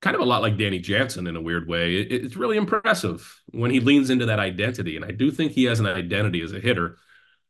[0.00, 1.96] kind of a lot like Danny Jansen in a weird way.
[1.96, 5.64] It, it's really impressive when he leans into that identity, and I do think he
[5.64, 6.96] has an identity as a hitter.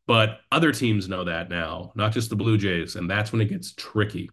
[0.07, 3.49] But other teams know that now, not just the Blue Jays, and that's when it
[3.49, 4.31] gets tricky.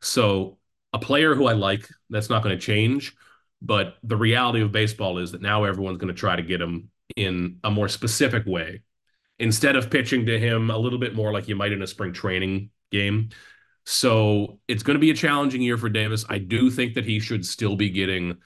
[0.00, 0.56] So
[0.94, 3.14] a player who I like, that's not going to change
[3.62, 6.90] but the reality of baseball is that now everyone's going to try to get him
[7.16, 8.82] in a more specific way
[9.40, 12.12] instead of pitching to him a little bit more like you might in a spring
[12.12, 13.30] training game.
[13.84, 16.24] So it's going to be a challenging year for Davis.
[16.28, 18.36] I do think that he should still be getting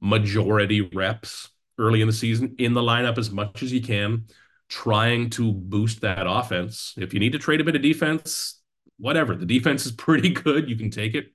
[0.00, 4.26] majority reps early in the season in the lineup as much as he can,
[4.68, 6.94] trying to boost that offense.
[6.96, 8.60] If you need to trade a bit of defense,
[8.98, 9.34] whatever.
[9.34, 10.70] The defense is pretty good.
[10.70, 11.34] You can take it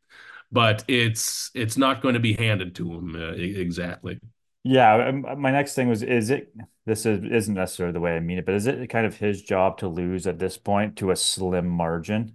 [0.52, 4.20] but it's it's not going to be handed to him uh, exactly.
[4.64, 6.54] Yeah, um, my next thing was is it
[6.90, 9.42] this is, isn't necessarily the way I mean it, but is it kind of his
[9.42, 12.34] job to lose at this point to a slim margin?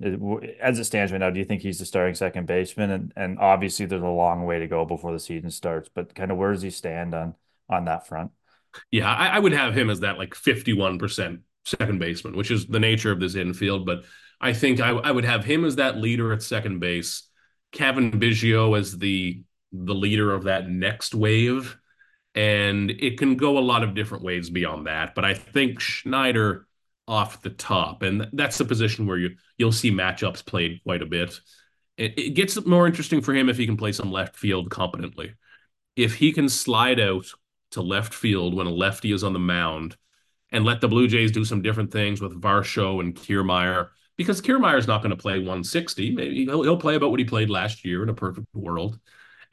[0.61, 2.91] As it stands right now, do you think he's the starting second baseman?
[2.91, 6.31] And and obviously there's a long way to go before the season starts, but kind
[6.31, 7.35] of where does he stand on
[7.69, 8.31] on that front?
[8.91, 12.81] Yeah, I, I would have him as that like 51% second baseman, which is the
[12.81, 13.87] nature of this infield.
[13.87, 14.05] But
[14.41, 17.29] I think I, I would have him as that leader at second base
[17.73, 21.77] Cavan Biggio as the the leader of that next wave.
[22.35, 25.15] And it can go a lot of different ways beyond that.
[25.15, 26.67] But I think Schneider
[27.07, 31.07] off the top, and that's the position where you you'll see matchups played quite a
[31.07, 31.39] bit.
[31.97, 35.35] It, it gets more interesting for him if he can play some left field competently.
[35.97, 37.27] If he can slide out
[37.73, 39.97] to left field when a lefty is on the mound
[40.51, 44.87] and let the Blue Jays do some different things with Varsho and Kiermaier because Kiermaier's
[44.87, 46.13] not going to play 160.
[46.13, 48.99] Maybe he'll, he'll play about what he played last year in a perfect world.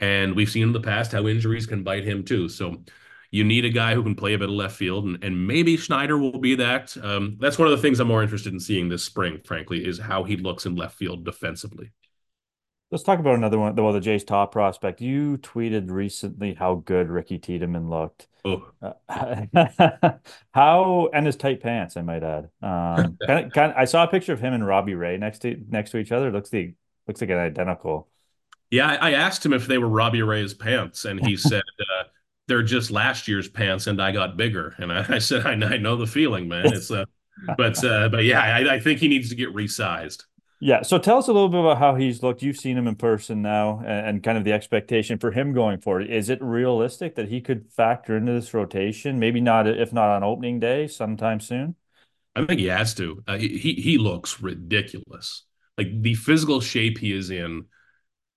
[0.01, 2.49] And we've seen in the past how injuries can bite him too.
[2.49, 2.83] So
[3.31, 5.77] you need a guy who can play a bit of left field, and, and maybe
[5.77, 6.95] Schneider will be that.
[7.01, 9.99] Um, that's one of the things I'm more interested in seeing this spring, frankly, is
[9.99, 11.91] how he looks in left field defensively.
[12.91, 13.73] Let's talk about another one.
[13.73, 14.99] Well, the Jays' top prospect.
[14.99, 18.27] You tweeted recently how good Ricky Tiedemann looked.
[18.43, 18.69] Oh.
[18.81, 20.11] Uh,
[20.51, 22.49] how and his tight pants, I might add.
[22.61, 25.39] Um, kind of, kind of, I saw a picture of him and Robbie Ray next
[25.39, 26.31] to next to each other.
[26.31, 26.73] looks the
[27.07, 28.09] looks like an identical.
[28.71, 32.03] Yeah, I, asked him if they were Robbie Ray's pants, and he said uh,
[32.47, 34.73] they're just last year's pants, and I got bigger.
[34.77, 36.67] And I, I said, I, I, know the feeling, man.
[36.67, 37.05] It's uh,
[37.57, 40.23] but uh, but yeah, I, I think he needs to get resized.
[40.63, 40.83] Yeah.
[40.83, 42.43] So tell us a little bit about how he's looked.
[42.43, 45.81] You've seen him in person now and, and, kind of the expectation for him going
[45.81, 46.07] forward.
[46.07, 49.17] Is it realistic that he could factor into this rotation?
[49.17, 51.75] Maybe not, if not on opening day, sometime soon?
[52.35, 53.23] I think he has to.
[53.27, 55.45] Uh, he, he looks ridiculous.
[55.79, 57.65] Like the physical shape he is in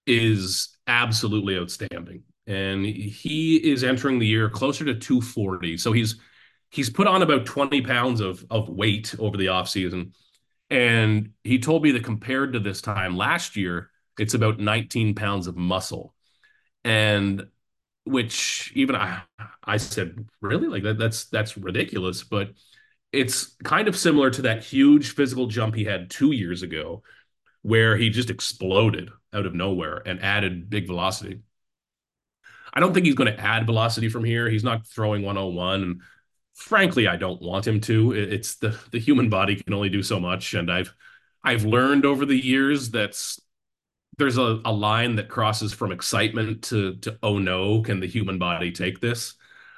[0.06, 2.22] is absolutely outstanding.
[2.46, 5.78] And he is entering the year closer to 240.
[5.78, 6.16] So he's
[6.70, 10.12] he's put on about 20 pounds of of weight over the offseason.
[10.70, 15.46] And he told me that compared to this time last year, it's about 19 pounds
[15.46, 16.14] of muscle.
[16.84, 17.46] And
[18.04, 19.22] which even I
[19.64, 20.68] I said, really?
[20.68, 22.24] Like that that's that's ridiculous.
[22.24, 22.50] But
[23.12, 27.02] it's kind of similar to that huge physical jump he had two years ago,
[27.62, 31.40] where he just exploded out of nowhere and added big velocity.
[32.72, 34.48] I don't think he's going to add velocity from here.
[34.48, 35.82] He's not throwing 101.
[35.82, 36.00] And
[36.54, 38.12] frankly, I don't want him to.
[38.12, 40.54] It's the the human body can only do so much.
[40.54, 40.92] And I've
[41.42, 43.40] I've learned over the years that's
[44.18, 48.38] there's a, a line that crosses from excitement to to oh no, can the human
[48.38, 49.34] body take this?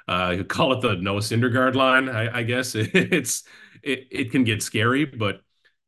[0.07, 2.75] Uh, you call it the Noah Syndergaard line, I, I guess.
[2.75, 3.43] It's
[3.83, 5.41] it it can get scary, but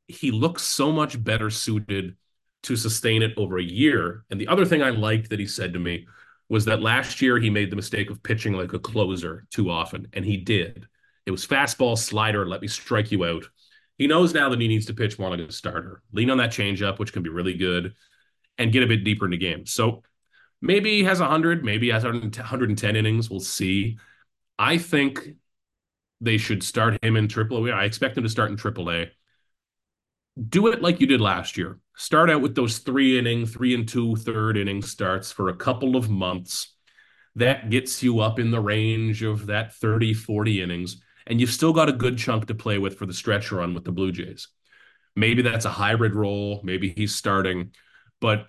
[0.07, 2.15] he looks so much better suited
[2.63, 4.25] to sustain it over a year.
[4.29, 6.07] And the other thing I liked that he said to me
[6.49, 10.07] was that last year he made the mistake of pitching like a closer too often,
[10.13, 10.87] and he did.
[11.25, 13.47] It was fastball, slider, let me strike you out.
[13.97, 16.01] He knows now that he needs to pitch more like a starter.
[16.11, 17.93] Lean on that changeup, which can be really good,
[18.57, 19.71] and get a bit deeper into games.
[19.71, 20.03] So
[20.61, 23.29] maybe he has 100, maybe he has 110 innings.
[23.29, 23.97] We'll see.
[24.57, 25.29] I think
[26.21, 27.73] they should start him in AAA.
[27.73, 29.11] I expect him to start in AAA.
[30.47, 31.79] Do it like you did last year.
[31.95, 35.95] Start out with those three inning, three and two third inning starts for a couple
[35.95, 36.75] of months.
[37.35, 41.01] That gets you up in the range of that 30, 40 innings.
[41.27, 43.83] And you've still got a good chunk to play with for the stretch run with
[43.83, 44.47] the Blue Jays.
[45.15, 46.61] Maybe that's a hybrid role.
[46.63, 47.73] Maybe he's starting.
[48.21, 48.47] But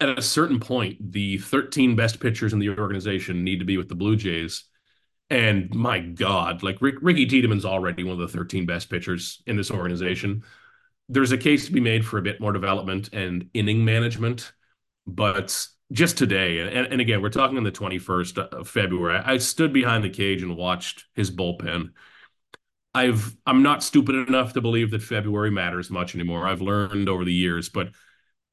[0.00, 3.88] at a certain point, the 13 best pitchers in the organization need to be with
[3.88, 4.64] the Blue Jays.
[5.30, 9.56] And my God, like Rick, Ricky Tiedemann's already one of the 13 best pitchers in
[9.56, 10.42] this organization.
[11.08, 14.52] There's a case to be made for a bit more development and inning management.
[15.06, 19.72] But just today, and, and again, we're talking on the 21st of February, I stood
[19.72, 21.90] behind the cage and watched his bullpen.
[22.94, 26.46] I've I'm not stupid enough to believe that February matters much anymore.
[26.46, 27.88] I've learned over the years, but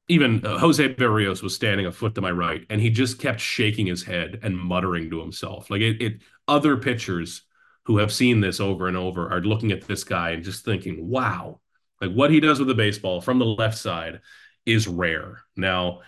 [0.08, 3.40] even uh, Jose Berrios was standing a foot to my right, and he just kept
[3.40, 5.70] shaking his head and muttering to himself.
[5.70, 7.42] Like it, it other pitchers
[7.86, 11.08] who have seen this over and over are looking at this guy and just thinking,
[11.08, 11.60] "Wow,
[12.00, 14.20] like what he does with the baseball from the left side
[14.66, 16.00] is rare." Now,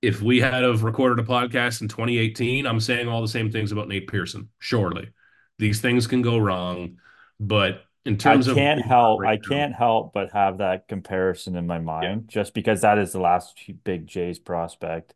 [0.00, 3.72] if we had have recorded a podcast in 2018, I'm saying all the same things
[3.72, 4.48] about Nate Pearson.
[4.58, 5.10] Surely,
[5.58, 6.98] these things can go wrong,
[7.38, 11.78] but in terms I can't help I can't help but have that comparison in my
[11.78, 12.42] mind yeah.
[12.42, 15.14] just because that is the last big Jays prospect.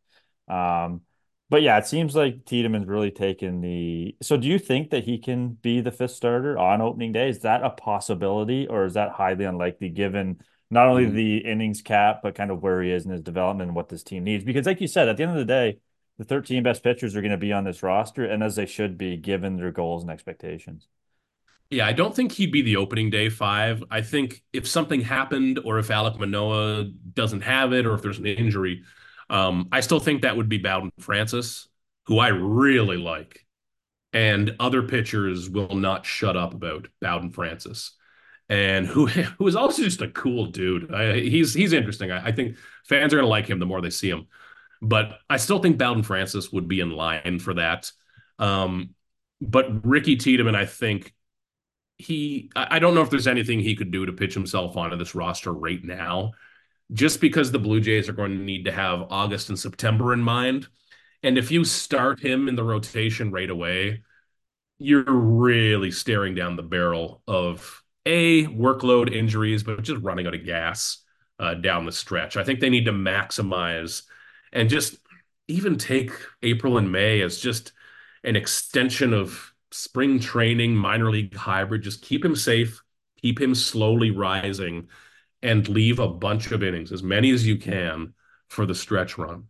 [0.48, 1.02] Um,
[1.48, 4.16] but yeah, it seems like Tiedemann's really taken the.
[4.20, 7.28] So, do you think that he can be the fifth starter on opening day?
[7.28, 11.12] Is that a possibility, or is that highly unlikely given not only mm.
[11.12, 14.02] the innings cap, but kind of where he is in his development and what this
[14.02, 14.42] team needs?
[14.42, 15.78] Because, like you said, at the end of the day,
[16.18, 18.98] the 13 best pitchers are going to be on this roster, and as they should
[18.98, 20.88] be, given their goals and expectations.
[21.70, 23.84] Yeah, I don't think he'd be the opening day five.
[23.90, 28.18] I think if something happened, or if Alek Manoah doesn't have it, or if there's
[28.18, 28.82] an injury,
[29.30, 31.68] um, I still think that would be Bowden Francis,
[32.06, 33.44] who I really like.
[34.12, 37.92] And other pitchers will not shut up about Bowden Francis,
[38.48, 39.06] and who
[39.38, 40.92] who is also just a cool dude.
[40.94, 42.10] I, he's he's interesting.
[42.10, 44.26] I, I think fans are gonna like him the more they see him.
[44.82, 47.90] But I still think Bowden Francis would be in line for that.
[48.38, 48.94] Um,
[49.40, 51.14] but Ricky Tiedemann, I think,
[51.98, 55.14] he I don't know if there's anything he could do to pitch himself onto this
[55.14, 56.32] roster right now,
[56.92, 60.20] just because the Blue Jays are going to need to have August and September in
[60.20, 60.68] mind.
[61.22, 64.02] And if you start him in the rotation right away,
[64.78, 70.44] you're really staring down the barrel of a workload injuries, but just running out of
[70.44, 70.98] gas
[71.38, 72.36] uh, down the stretch.
[72.36, 74.02] I think they need to maximize
[74.52, 74.96] and just
[75.48, 76.10] even take
[76.42, 77.72] April and May as just
[78.24, 81.82] an extension of spring training, minor league hybrid.
[81.82, 82.82] Just keep him safe,
[83.20, 84.88] keep him slowly rising,
[85.46, 88.14] and leave a bunch of innings, as many as you can,
[88.48, 89.44] for the stretch run.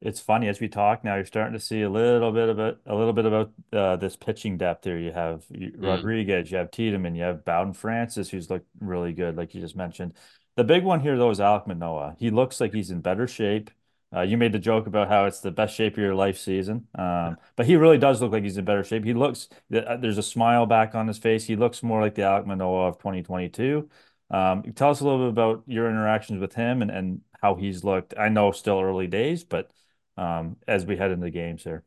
[0.00, 1.16] It's funny as we talk now.
[1.16, 4.14] You're starting to see a little bit of it, a little bit about uh, this
[4.14, 4.96] pitching depth here.
[4.96, 5.72] You have mm.
[5.76, 9.76] Rodriguez, you have Tiedemann, you have Bowden Francis, who's looked really good, like you just
[9.76, 10.14] mentioned.
[10.54, 12.16] The big one here, though, is Alek Manoah.
[12.18, 13.70] He looks like he's in better shape.
[14.14, 16.86] Uh, you made the joke about how it's the best shape of your life season,
[16.94, 19.04] um, but he really does look like he's in better shape.
[19.04, 21.44] He looks uh, there's a smile back on his face.
[21.44, 23.88] He looks more like the Alek Manoah of 2022.
[24.30, 27.84] Um, tell us a little bit about your interactions with him and, and how he's
[27.84, 28.14] looked.
[28.18, 29.70] I know still early days, but
[30.16, 31.84] um, as we head into games here.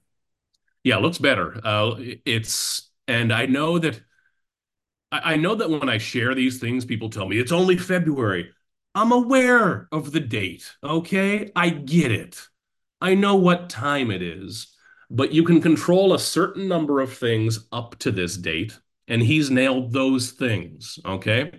[0.84, 1.60] Yeah, looks better.
[1.64, 4.02] Uh, it's and I know that
[5.12, 8.52] I, I know that when I share these things, people tell me it's only February.
[8.94, 11.52] I'm aware of the date, okay?
[11.56, 12.42] I get it.
[13.00, 14.68] I know what time it is,
[15.10, 18.78] but you can control a certain number of things up to this date.
[19.08, 20.98] and he's nailed those things.
[21.06, 21.52] Okay.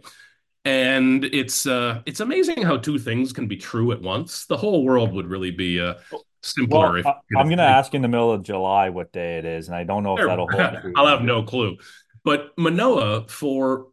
[0.65, 4.47] And it's uh it's amazing how two things can be true at once.
[4.47, 5.95] The whole world would really be uh
[6.43, 9.39] simpler Well, if I, I'm going to ask in the middle of July what day
[9.39, 10.95] it is, and I don't know if that'll hold.
[10.97, 11.79] I'll have no clue.
[12.25, 13.89] But Manoah, for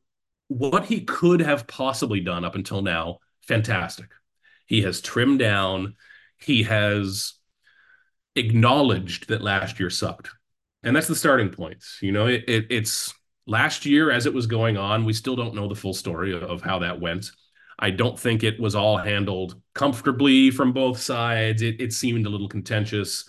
[0.48, 4.08] what he could have possibly done up until now, fantastic.
[4.66, 5.96] He has trimmed down.
[6.38, 7.34] He has
[8.36, 10.30] acknowledged that last year sucked.
[10.84, 11.84] And that's the starting point.
[12.02, 13.14] You know, it, it, it's
[13.48, 16.62] last year as it was going on, we still don't know the full story of,
[16.62, 17.32] how that went.
[17.78, 21.62] I don't think it was all handled comfortably from both sides.
[21.62, 23.28] It, it seemed a little contentious.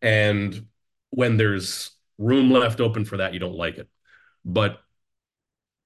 [0.00, 0.66] And
[1.10, 3.88] when there's room left open for that, you don't like it.
[4.44, 4.80] But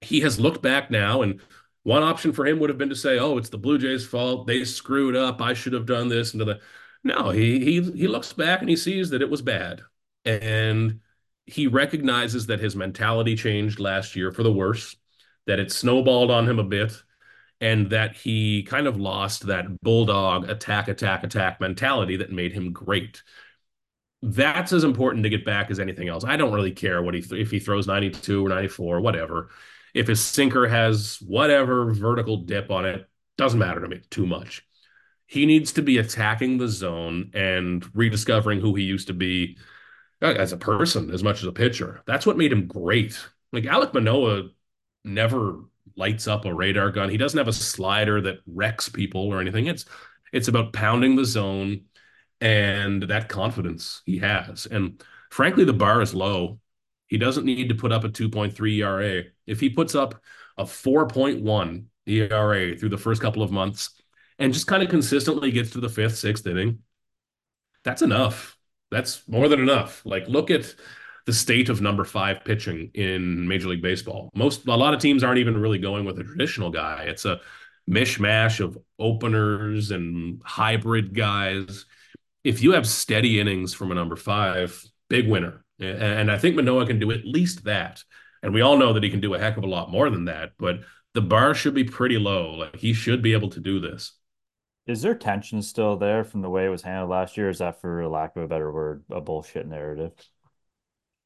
[0.00, 1.40] he has looked back now, and
[1.82, 4.46] one option for him would have been to say, "Oh, it's the Blue Jays' fault.
[4.46, 5.40] They screwed up.
[5.40, 6.60] I should have done this." And the
[7.04, 9.82] no, he he he looks back and he sees that it was bad,
[10.24, 11.00] and
[11.47, 14.97] he recognizes that his mentality changed last year for the worse,
[15.47, 16.92] that it snowballed on him a bit,
[17.61, 22.72] and that he kind of lost that bulldog attack, attack, attack mentality that made him
[22.72, 23.22] great.
[24.22, 26.24] That's as important to get back as anything else.
[26.24, 29.51] I don't really care what he th- if he throws 92 or 94, whatever.
[29.94, 34.66] If his sinker has whatever vertical dip on it, doesn't matter to me too much.
[35.26, 39.59] He needs to be attacking the zone and rediscovering who he used to be
[40.22, 42.02] Uh, as a person as much as a pitcher.
[42.06, 43.18] That's what made him great.
[43.52, 44.48] Like Alek Manoah
[45.04, 45.60] never
[45.94, 47.10] lights up a radar gun.
[47.10, 49.66] He doesn't have a slider that wrecks people or anything.
[49.66, 49.84] It's
[50.32, 51.82] it's about pounding the zone
[52.40, 54.66] and that confidence he has.
[54.66, 56.60] And frankly, the bar is low.
[57.08, 59.24] He doesn't need to put up a 2.3 ERA.
[59.46, 60.20] If he puts up
[60.56, 63.90] a 4.1 ERA through the first couple of months
[64.38, 66.80] and just kind of consistently gets to the fifth, sixth inning,
[67.84, 68.55] that's enough.
[68.91, 70.03] That's more than enough.
[70.05, 70.74] Like, look at
[71.26, 74.30] the state of number five pitching in Major League Baseball.
[74.34, 77.05] Most, a lot of teams aren't even really going with a traditional guy.
[77.09, 77.41] It's a
[77.91, 81.87] mishmash of openers and hybrid guys.
[82.45, 85.64] If you have steady innings from a number five, big winner.
[85.80, 88.03] And I think Manoah can do at least that.
[88.43, 90.26] And we all know that he can do a heck of a lot more than
[90.26, 90.80] that, but
[91.14, 92.55] the bar should be pretty low.
[92.55, 94.12] Like he should be able to do this.
[94.87, 97.49] Is there tension still there from the way it was handled last year?
[97.49, 100.12] Is that, for lack of a better word, a bullshit narrative?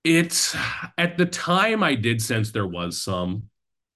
[0.02, 0.56] It's
[0.96, 3.44] at the time I did sense there was some.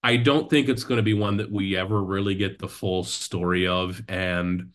[0.02, 3.04] I don't think it's going to be one that we ever really get the full
[3.04, 4.72] story of, and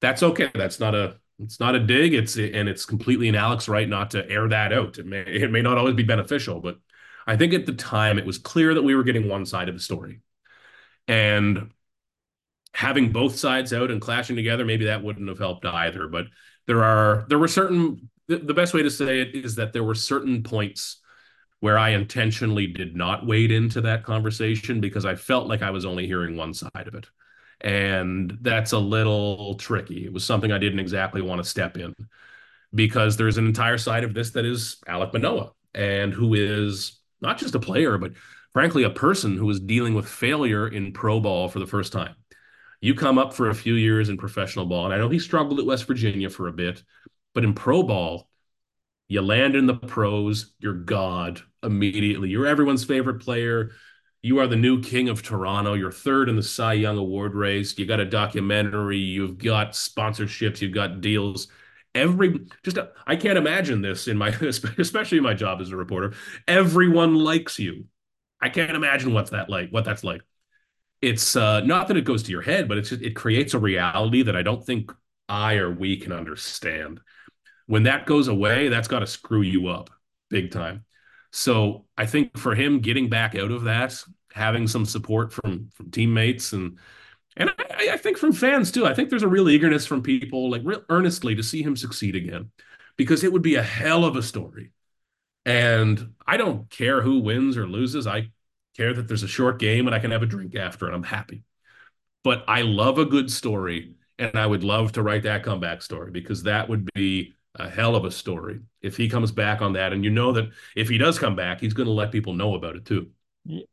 [0.00, 0.50] that's okay.
[0.52, 2.12] That's not a it's not a dig.
[2.12, 4.98] It's and it's completely in Alek's right not to air that out.
[4.98, 6.78] It may it may not always be beneficial, but
[7.24, 9.76] I think at the time it was clear that we were getting one side of
[9.76, 10.22] the story,
[11.06, 11.70] and
[12.74, 16.08] having both sides out and clashing together, maybe that wouldn't have helped either.
[16.08, 16.26] But
[16.66, 19.84] there are there were certain the, the best way to say it is that there
[19.84, 21.00] were certain points
[21.60, 25.86] where I intentionally did not wade into that conversation because I felt like I was
[25.86, 27.06] only hearing one side of it.
[27.60, 30.04] And that's a little tricky.
[30.04, 31.94] It was something I didn't exactly want to step in
[32.74, 37.38] because there's an entire side of this that is Alek Manoah and who is not
[37.38, 38.12] just a player, but
[38.52, 42.14] frankly, a person who is dealing with failure in pro ball for the first time.
[42.84, 45.58] You come up for a few years in professional ball, and I know he struggled
[45.58, 46.82] at West Virginia for a bit,
[47.32, 48.28] but in pro ball,
[49.08, 52.28] you land in the pros, you're God immediately.
[52.28, 53.70] You're everyone's favorite player.
[54.20, 55.72] You are the new king of Toronto.
[55.72, 57.78] You're third in the Cy Young Award race.
[57.78, 58.98] You got a documentary.
[58.98, 60.60] You've got sponsorships.
[60.60, 61.48] You've got deals.
[61.94, 62.76] Every just
[63.06, 64.28] I can't imagine this in my
[64.78, 66.12] especially in my job as a reporter.
[66.46, 67.86] Everyone likes you.
[68.42, 69.70] I can't imagine what's that like.
[69.70, 70.20] What that's like.
[71.02, 73.58] It's uh, not that it goes to your head, but it's just, it creates a
[73.58, 74.90] reality that I don't think
[75.28, 77.00] I or we can understand
[77.66, 79.90] when that goes away, that's got to screw you up
[80.30, 80.84] big time.
[81.32, 83.94] So I think for him getting back out of that,
[84.32, 86.78] having some support from from teammates and
[87.36, 88.86] and I, I, think from fans too.
[88.86, 92.14] I think there's a real eagerness from people, like real earnestly, to see him succeed
[92.14, 92.50] again,
[92.96, 94.70] because it would be a hell of a story.
[95.44, 98.06] And I don't care who wins or loses.
[98.06, 98.30] I
[98.76, 101.02] care that there's a short game and I can have a drink after, and I'm
[101.02, 101.42] happy.
[102.22, 106.10] But I love a good story, and I would love to write that comeback story
[106.10, 109.92] because that would be a hell of a story if he comes back on that.
[109.92, 112.54] And you know that if he does come back, he's going to let people know
[112.54, 113.10] about it too.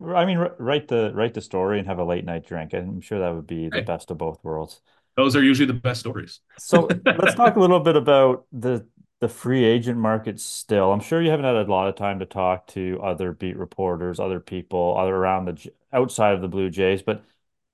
[0.05, 2.73] I mean, write the write the story and have a late night drink.
[2.73, 4.81] I'm sure that would be the best of both worlds.
[5.15, 6.41] Those are usually the best stories.
[6.57, 8.85] so let's talk a little bit about the
[9.21, 10.39] the free agent market.
[10.41, 13.57] Still, I'm sure you haven't had a lot of time to talk to other beat
[13.57, 17.03] reporters, other people, other around the outside of the Blue Jays.
[17.03, 17.23] But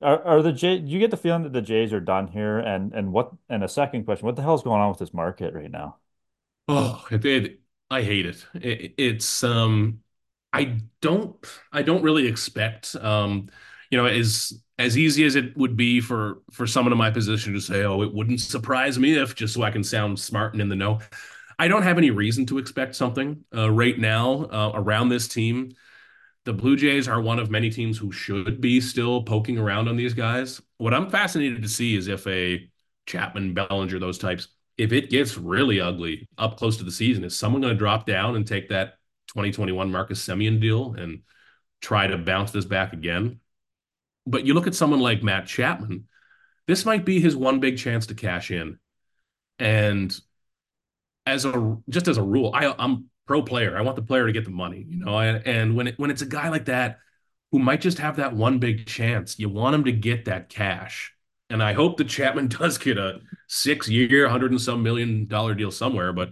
[0.02, 0.82] are, are the Jays?
[0.82, 2.60] Do you get the feeling that the Jays are done here?
[2.60, 3.34] And and what?
[3.50, 5.98] And a second question: What the hell is going on with this market right now?
[6.68, 8.46] Oh, it, it I hate it.
[8.56, 8.94] it.
[8.98, 10.02] It's um,
[10.54, 11.36] I don't
[11.72, 13.50] I don't really expect um,
[13.90, 17.54] you know, as as easy as it would be for for someone in my position
[17.54, 20.62] to say, "Oh, it wouldn't surprise me if," just so I can sound smart and
[20.62, 21.00] in the know.
[21.60, 25.72] I don't have any reason to expect something uh, right now uh, around this team.
[26.46, 29.98] The Blue Jays are one of many teams who should be still poking around on
[29.98, 30.62] these guys.
[30.78, 32.70] What I'm fascinated to see is if a
[33.06, 37.38] Chapman, Bellinger, those types, if it gets really ugly up close to the season, is
[37.38, 38.94] someone going to drop down and take that
[39.30, 41.22] 2021 Marcus Semien deal and
[41.82, 43.40] try to bounce this back again?
[44.26, 46.08] But you look at someone like Matt Chapman,
[46.68, 48.78] this might be his one big chance to cash in.
[49.58, 50.18] And
[51.28, 53.78] as a just as a rule, I, I'm pro player.
[53.78, 55.20] I want the player to get the money, you know.
[55.20, 57.00] And when it, when it's a guy like that
[57.52, 61.14] who might just have that one big chance, you want him to get that cash.
[61.50, 65.72] And I hope that Chapman does get a six-year, hundred and some million dollar deal
[65.72, 66.14] somewhere.
[66.14, 66.32] But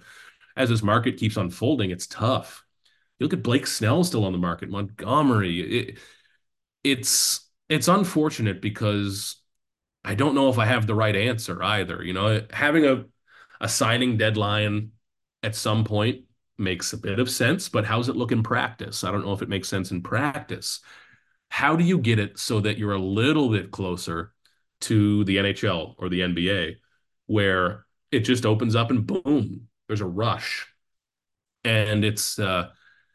[0.55, 2.63] as this market keeps unfolding, it's tough.
[3.19, 5.59] You look at Blake Snell still on the market, Montgomery.
[5.59, 5.99] It,
[6.83, 9.37] it's it's unfortunate because
[10.05, 12.03] I don't know if I have the right answer either.
[12.03, 13.05] You know, having a
[13.61, 14.91] a signing deadline
[15.43, 16.21] at some point
[16.57, 19.03] makes a bit of sense, but how's it look in practice?
[19.03, 20.79] I don't know if it makes sense in practice.
[21.49, 24.33] How do you get it so that you're a little bit closer
[24.81, 26.75] to the NHL or the NBA
[27.27, 30.67] where it just opens up and boom, there's a rush.
[31.63, 32.69] And it's uh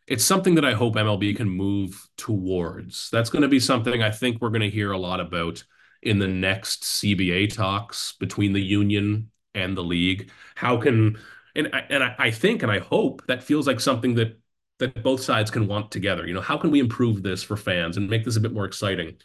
[0.07, 3.11] it's something that I hope MLB can move towards.
[3.11, 5.62] That's going to be something I think we're going to hear a lot about
[6.03, 10.30] in the next CBA talks between the union and the league.
[10.55, 11.18] How can
[11.55, 14.38] and I, and I think and I hope that feels like something that
[14.78, 16.26] that both sides can want together.
[16.26, 18.64] You know, how can we improve this for fans and make this a bit more
[18.64, 19.16] exciting?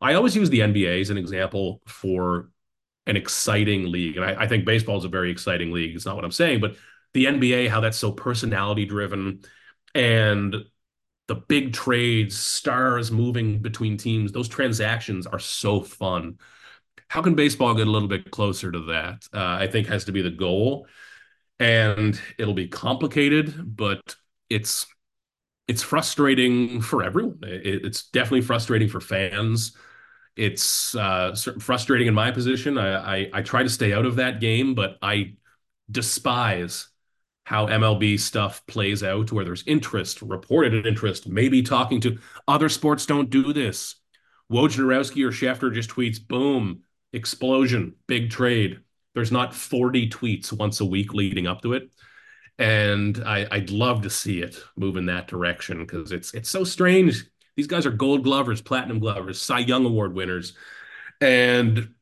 [0.00, 2.50] I always use the NBA as an example for
[3.06, 5.94] an exciting league, and I, I think baseball is a very exciting league.
[5.94, 6.76] It's not what I'm saying, but
[7.14, 9.42] the NBA, how that's so personality driven,
[9.94, 10.56] and
[11.28, 16.38] the big trades, stars moving between teams, those transactions are so fun
[17.08, 19.26] how can baseball get a little bit closer to that?
[19.32, 20.86] Uh, I think has to be the goal,
[21.58, 24.16] and it'll be complicated, but
[24.50, 24.86] it's
[25.68, 27.38] it's frustrating for everyone.
[27.42, 29.76] It, it's definitely frustrating for fans.
[30.36, 32.78] It's uh, frustrating in my position.
[32.78, 35.34] I, I I try to stay out of that game, but I
[35.90, 36.88] despise
[37.44, 43.06] how MLB stuff plays out, where there's interest, reported interest, maybe talking to other sports
[43.06, 43.94] don't do this.
[44.50, 46.82] Wojnarowski or Schefter just tweets, boom,
[47.16, 48.80] explosion, big trade.
[49.14, 51.90] There's not 40 tweets once a week leading up to it.
[52.58, 56.64] And I, would love to see it move in that direction because it's it's so
[56.64, 57.24] strange.
[57.54, 60.54] These guys are gold glovers, platinum glovers, Cy Young Award winners,
[61.20, 61.94] and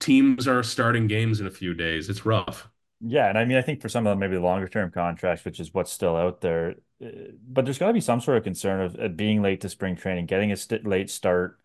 [0.00, 2.08] teams are starting games in a few days.
[2.08, 2.68] It's rough.
[3.00, 5.44] Yeah, and I mean, I think for some of them, maybe the longer term contracts,
[5.44, 7.08] which is what's still out there, uh,
[7.46, 9.94] but there's got to be some sort of concern of, of being late to spring
[9.94, 11.58] training, getting a st- late start,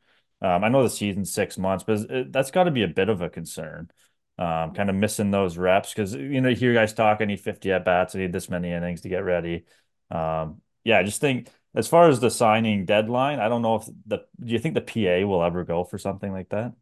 [0.43, 3.09] um, I know the season's six months, but it, that's got to be a bit
[3.09, 3.89] of a concern.
[4.37, 7.19] Um, kind of missing those reps because you know you hear guys talk.
[7.21, 8.15] I need fifty at bats.
[8.15, 9.65] I need this many innings to get ready.
[10.11, 13.85] Um, yeah, I just think as far as the signing deadline, I don't know if
[14.05, 16.73] the do you think the PA will ever go for something like that?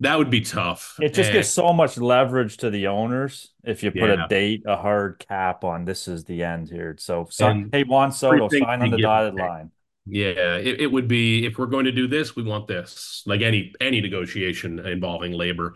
[0.00, 0.96] That would be tough.
[1.00, 4.24] It just and, gives so much leverage to the owners if you put yeah.
[4.24, 6.96] a date, a hard cap on this is the end here.
[6.98, 9.70] So, so hey, Juan Soto, sign on the dotted line.
[10.06, 13.22] Yeah, it, it would be if we're going to do this, we want this.
[13.26, 15.74] Like any any negotiation involving labor,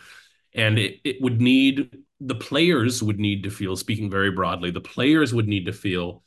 [0.54, 3.74] and it, it would need the players would need to feel.
[3.76, 6.22] Speaking very broadly, the players would need to feel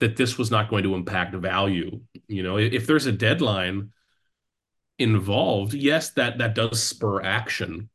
[0.00, 2.00] that this was not going to impact value.
[2.26, 3.92] You know, if there's a deadline
[4.98, 7.88] involved, yes, that that does spur action,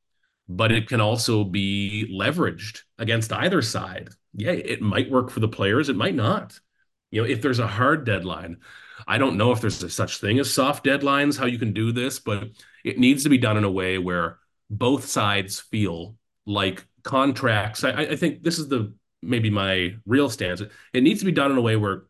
[0.48, 4.10] but it can also be leveraged against either side.
[4.34, 6.60] Yeah, it might work for the players, it might not.
[7.12, 8.58] You know, if there's a hard deadline
[9.08, 11.92] I don't know if there's a such thing as soft deadlines, how you can do
[11.92, 12.50] this, but
[12.84, 14.40] it needs to be done in a way where
[14.70, 17.84] both sides feel like contracts.
[17.84, 20.62] I, I think this is the maybe my real stance.
[20.94, 22.04] It needs to be done in a way where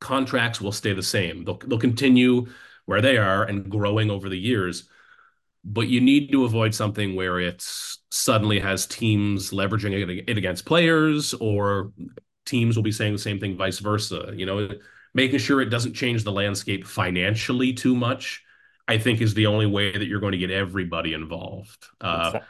[0.00, 1.44] contracts will stay the same.
[1.44, 2.46] They'll they'll continue
[2.86, 4.88] where they are and growing over the years.
[5.62, 7.62] But you need to avoid something where it
[8.10, 11.92] suddenly has teams leveraging it against players, or
[12.46, 14.32] teams will be saying the same thing, vice versa.
[14.34, 14.68] You know,
[15.14, 18.42] making sure it doesn't change the landscape financially too much,
[18.86, 21.86] I think is the only way that you're going to get everybody involved.
[22.00, 22.40] Uh,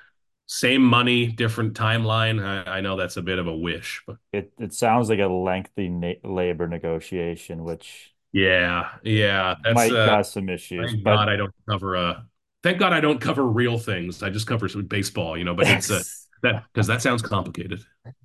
[0.47, 2.45] same money, different timeline.
[2.45, 5.29] I, I, know that's a bit of a wish, but it, it sounds like a
[5.29, 10.91] lengthy na- labor negotiation, which yeah, yeah, that's might uh, cause some issues.
[10.91, 11.17] Thank but...
[11.17, 12.21] God I don't cover uh
[12.63, 14.23] thank God I don't cover real things.
[14.23, 16.03] I just cover some baseball, you know, but it's uh,
[16.43, 17.85] that because that sounds complicated.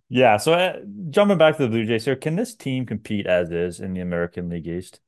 [0.09, 0.37] Yeah.
[0.37, 0.79] So uh,
[1.09, 4.01] jumping back to the Blue Jays here, can this team compete as is in the
[4.01, 4.99] American League East?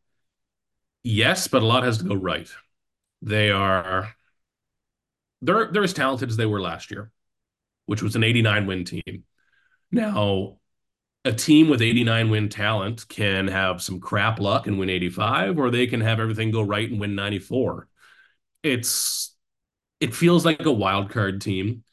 [1.03, 2.49] Yes, but a lot has to go right.
[3.21, 4.15] They are
[5.41, 7.11] they're they're as talented as they were last year,
[7.85, 9.23] which was an 89 win team.
[9.91, 10.57] Now,
[11.25, 15.71] a team with 89 win talent can have some crap luck and win 85, or
[15.71, 17.87] they can have everything go right and win 94.
[18.63, 19.35] It's
[20.01, 21.83] it feels like a wild card team.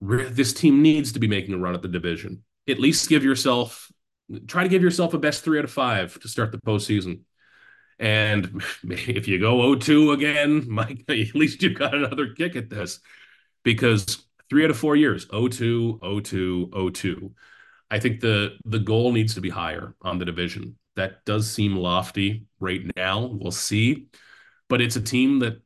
[0.00, 2.42] This team needs to be making a run at the division.
[2.68, 3.90] At least give yourself
[4.46, 7.20] try to give yourself a best three out of five to start the postseason.
[7.98, 13.00] And if you go 0-2 again, Mike, at least you've got another kick at this
[13.62, 17.32] because three out of four years, 0-2, 0-2, 0-2.
[17.92, 20.76] I think the the goal needs to be higher on the division.
[20.94, 23.26] That does seem lofty right now.
[23.26, 24.06] We'll see.
[24.68, 25.60] But it's a team that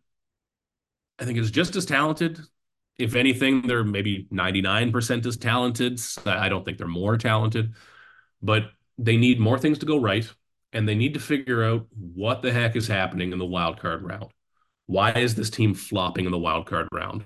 [1.19, 2.41] I think is just as talented.
[2.99, 6.01] If anything, they're maybe 99% as talented.
[6.27, 7.75] I don't think they're more talented,
[8.41, 10.29] but they need more things to go right.
[10.73, 14.03] And they need to figure out what the heck is happening in the wild card
[14.03, 14.31] round.
[14.87, 17.25] Why is this team flopping in the wild card round?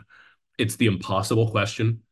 [0.58, 2.02] It's the impossible question.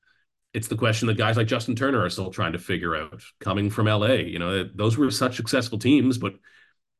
[0.54, 3.68] It's the question that guys like Justin Turner are still trying to figure out coming
[3.68, 4.14] from LA.
[4.14, 6.34] You know, those were such successful teams, but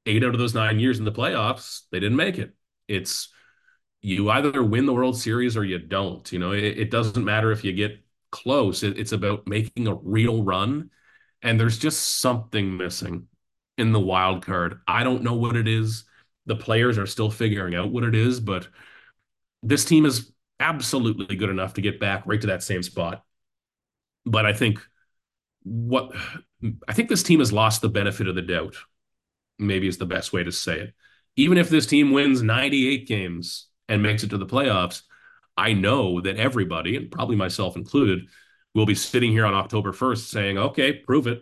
[0.05, 2.55] eight out of those nine years in the playoffs, they didn't make it.
[2.89, 3.31] It's
[4.03, 6.31] you either win the World Series or you don't.
[6.33, 8.83] You know, it, it doesn't matter if you get close.
[8.83, 10.91] It, it's about making a real run.
[11.43, 13.29] And there's just something missing
[13.79, 14.81] in the wild card.
[14.87, 16.05] I don't know what it is.
[16.47, 18.69] The players are still figuring out what it is, but
[19.63, 23.25] this team is absolutely good enough to get back right to that same spot.
[24.25, 24.81] But I think
[25.63, 26.15] what
[26.89, 28.77] I think this team has lost the benefit of the doubt.
[29.59, 30.95] Maybe is the best way to say it.
[31.37, 35.03] Even if this team wins 98 games, and makes it to the playoffs,
[35.57, 38.29] I know that everybody, and probably myself included,
[38.75, 41.41] will be sitting here on October 1st saying, okay, prove it.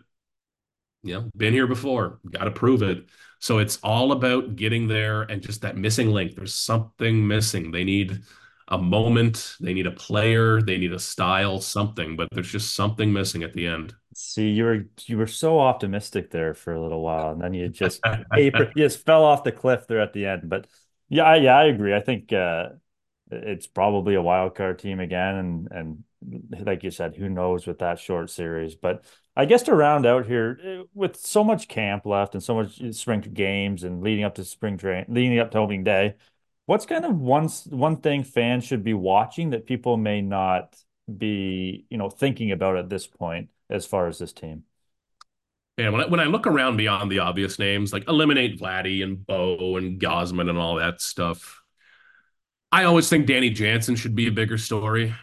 [1.03, 3.05] You know, been here before, got to prove it.
[3.41, 6.35] So it's all about getting there and just that missing link.
[6.35, 7.73] There's something missing.
[7.73, 8.23] They need
[8.69, 13.13] a moment, they need a player, they need a style, something, but there's just something
[13.13, 13.95] missing at the end.
[14.15, 17.69] See, you were you were so optimistic there for a little while, and then you
[17.69, 18.01] just
[18.37, 20.49] you just fell off the cliff there at the end.
[20.49, 20.67] But
[21.09, 21.95] yeah, yeah, I agree.
[21.95, 22.71] I think uh,
[23.31, 26.05] it's probably a wild card team again, and and
[26.67, 28.75] like you said, who knows with that short series.
[28.75, 29.05] But
[29.37, 32.81] I guess to round out here, eh, with so much camp left and so much
[32.95, 36.15] spring games and leading up to spring train, leading up to opening day,
[36.67, 40.77] what's kind of one one thing fans should be watching that people may not
[41.19, 44.65] be, you know, thinking about at this point as far as this team?
[45.77, 49.27] And when I, when I look around beyond the obvious names, like eliminate Vladdy and
[49.27, 51.63] Bo and Gausman and all that stuff,
[52.71, 55.15] I always think Danny Jansen should be a bigger story,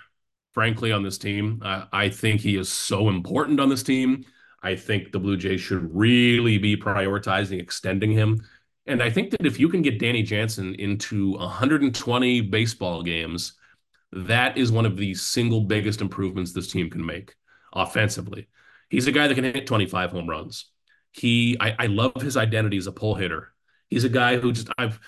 [0.54, 1.62] frankly, on this team.
[1.64, 4.26] Uh, I think he is so important on this team.
[4.64, 8.42] I think the Blue Jays should really be prioritizing extending him.
[8.86, 13.54] And I think that if you can get Danny Jansen into 120 baseball games,
[14.12, 17.36] that is one of the single biggest improvements this team can make
[17.74, 18.48] offensively.
[18.92, 20.66] He's a guy that can hit 25 home runs.
[21.12, 23.54] He, I, I love his identity as a pull hitter.
[23.90, 25.00] He's a guy who just I've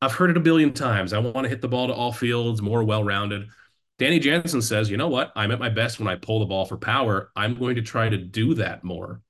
[0.00, 1.12] I've heard it a billion times.
[1.12, 3.48] I want to hit the ball to all fields, more well-rounded.
[3.98, 5.32] Danny Jansen says, you know what?
[5.36, 7.30] I'm at my best when I pull the ball for power.
[7.34, 9.22] I'm going to try to do that more.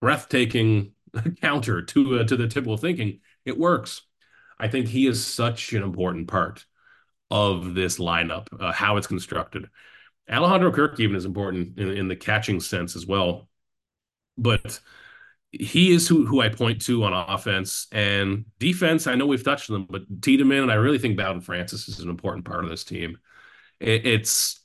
[0.00, 0.92] Breathtaking
[1.40, 3.20] counter to uh, to the typical thinking.
[3.44, 4.02] It works.
[4.58, 6.66] I think he is such an important part
[7.30, 9.68] of this lineup, uh, how it's constructed.
[10.30, 13.48] Alejandro Kirk even is important in, in the catching sense as well
[14.36, 14.80] but
[15.52, 19.06] he is who, who I point to on offense and defense.
[19.06, 22.08] I know we've touched them, but Tiedemann and I really think Bowden Francis is an
[22.08, 23.18] important part of this team.
[23.78, 24.60] It, it's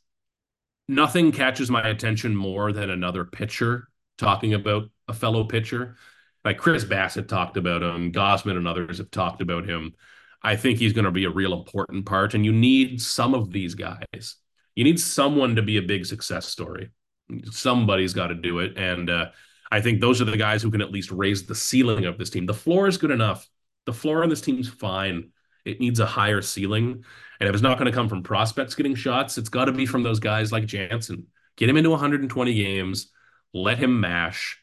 [0.88, 5.98] nothing catches my attention more than another pitcher talking about a fellow pitcher.
[6.46, 9.94] Like Chris Bassitt talked about him, Gausman and others have talked about him.
[10.42, 13.52] I think he's going to be a real important part, and you need some of
[13.52, 14.36] these guys.
[14.76, 16.92] You need someone to be a big success story.
[17.52, 19.26] Somebody's got to do it, and uh,
[19.72, 22.30] I think those are the guys who can at least raise the ceiling of this
[22.30, 22.46] team.
[22.46, 23.48] The floor is good enough.
[23.86, 25.32] The floor on this team's fine.
[25.66, 27.04] It needs a higher ceiling.
[27.40, 29.86] And if it's not going to come from prospects getting shots, it's got to be
[29.86, 31.28] from those guys like Jansen.
[31.58, 33.12] Get him into 120 games,
[33.54, 34.62] let him mash.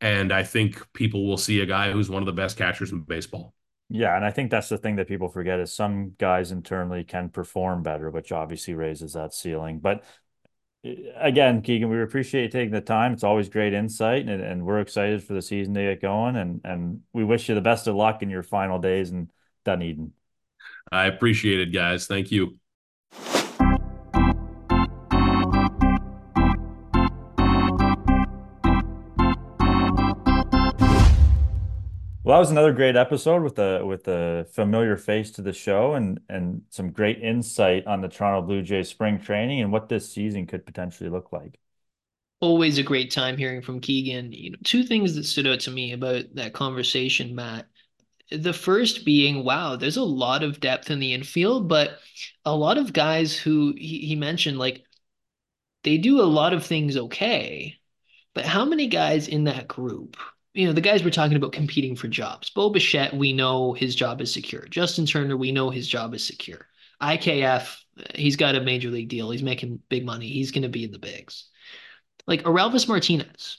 [0.00, 3.02] And I think people will see a guy who's one of the best catchers in
[3.02, 3.54] baseball.
[3.90, 7.28] Yeah, and I think that's the thing that people forget is some guys internally can
[7.28, 9.80] perform better, which obviously raises that ceiling.
[9.80, 10.04] But
[10.84, 13.12] again, Keegan, we appreciate you taking the time.
[13.12, 16.36] It's always great insight, and, and we're excited for the season to get going.
[16.36, 19.30] And and we wish you the best of luck in your final days in
[19.64, 20.12] Dunedin.
[20.92, 22.06] I appreciate it, guys.
[22.06, 22.59] Thank you.
[32.30, 35.94] Well, that was another great episode with a with a familiar face to the show
[35.94, 40.12] and and some great insight on the Toronto Blue Jays spring training and what this
[40.12, 41.58] season could potentially look like.
[42.38, 44.30] Always a great time hearing from Keegan.
[44.30, 47.66] You know, two things that stood out to me about that conversation, Matt.
[48.30, 51.98] The first being, wow, there's a lot of depth in the infield, but
[52.44, 54.84] a lot of guys who he, he mentioned, like
[55.82, 57.80] they do a lot of things okay.
[58.34, 60.16] But how many guys in that group
[60.52, 62.50] you know, the guys we're talking about competing for jobs.
[62.50, 64.66] Bo Bichette, we know his job is secure.
[64.68, 66.66] Justin Turner, we know his job is secure.
[67.00, 67.76] IKF,
[68.14, 69.30] he's got a major league deal.
[69.30, 70.28] He's making big money.
[70.28, 71.48] He's going to be in the bigs.
[72.26, 73.58] Like Orelvis Martinez,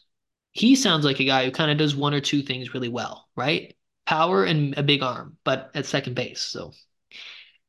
[0.51, 3.27] he sounds like a guy who kind of does one or two things really well,
[3.35, 3.73] right?
[4.05, 6.41] Power and a big arm, but at second base.
[6.41, 6.73] So,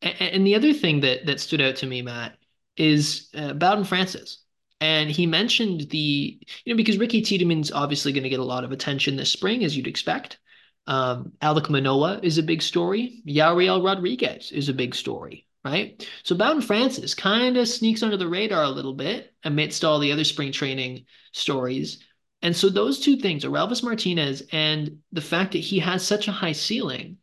[0.00, 2.36] and, and the other thing that that stood out to me, Matt,
[2.76, 4.41] is uh, Bowden Francis.
[4.82, 8.64] And he mentioned the, you know, because Ricky Tiedemann's obviously going to get a lot
[8.64, 10.40] of attention this spring, as you'd expect.
[10.88, 13.22] Um, Alek Manoah is a big story.
[13.24, 16.04] Yariel Rodriguez is a big story, right?
[16.24, 20.10] So Bowden Francis kind of sneaks under the radar a little bit amidst all the
[20.10, 22.02] other spring training stories.
[22.42, 26.32] And so those two things, Orelvis Martinez and the fact that he has such a
[26.32, 27.18] high ceiling,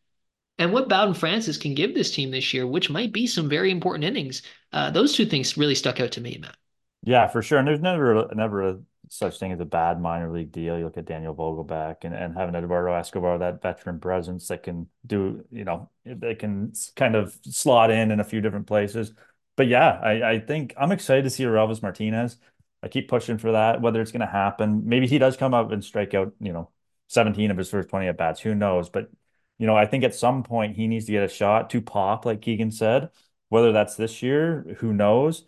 [0.58, 3.70] and what Bowden Francis can give this team this year, which might be some very
[3.70, 6.56] important innings, uh, those two things really stuck out to me, Matt.
[7.04, 7.60] Yeah, for sure.
[7.60, 8.80] And there's never never a
[9.12, 10.78] such thing as a bad minor league deal.
[10.78, 14.88] You look at Daniel Vogelbach and, and having Eduardo Escobar, that veteran presence that can
[15.06, 19.14] do, you know, they can kind of slot in in a few different places.
[19.56, 22.38] But yeah, I, I think I'm excited to see Orelvis Martinez.
[22.84, 24.84] I keep pushing for that, whether it's going to happen.
[24.88, 26.70] Maybe he does come up and strike out, you know,
[27.08, 28.40] 17 of his first 20 at bats.
[28.42, 28.90] Who knows?
[28.90, 29.10] But,
[29.58, 32.26] you know, I think at some point he needs to get a shot to pop,
[32.26, 33.10] like Keegan said.
[33.50, 35.46] Whether that's this year, who knows?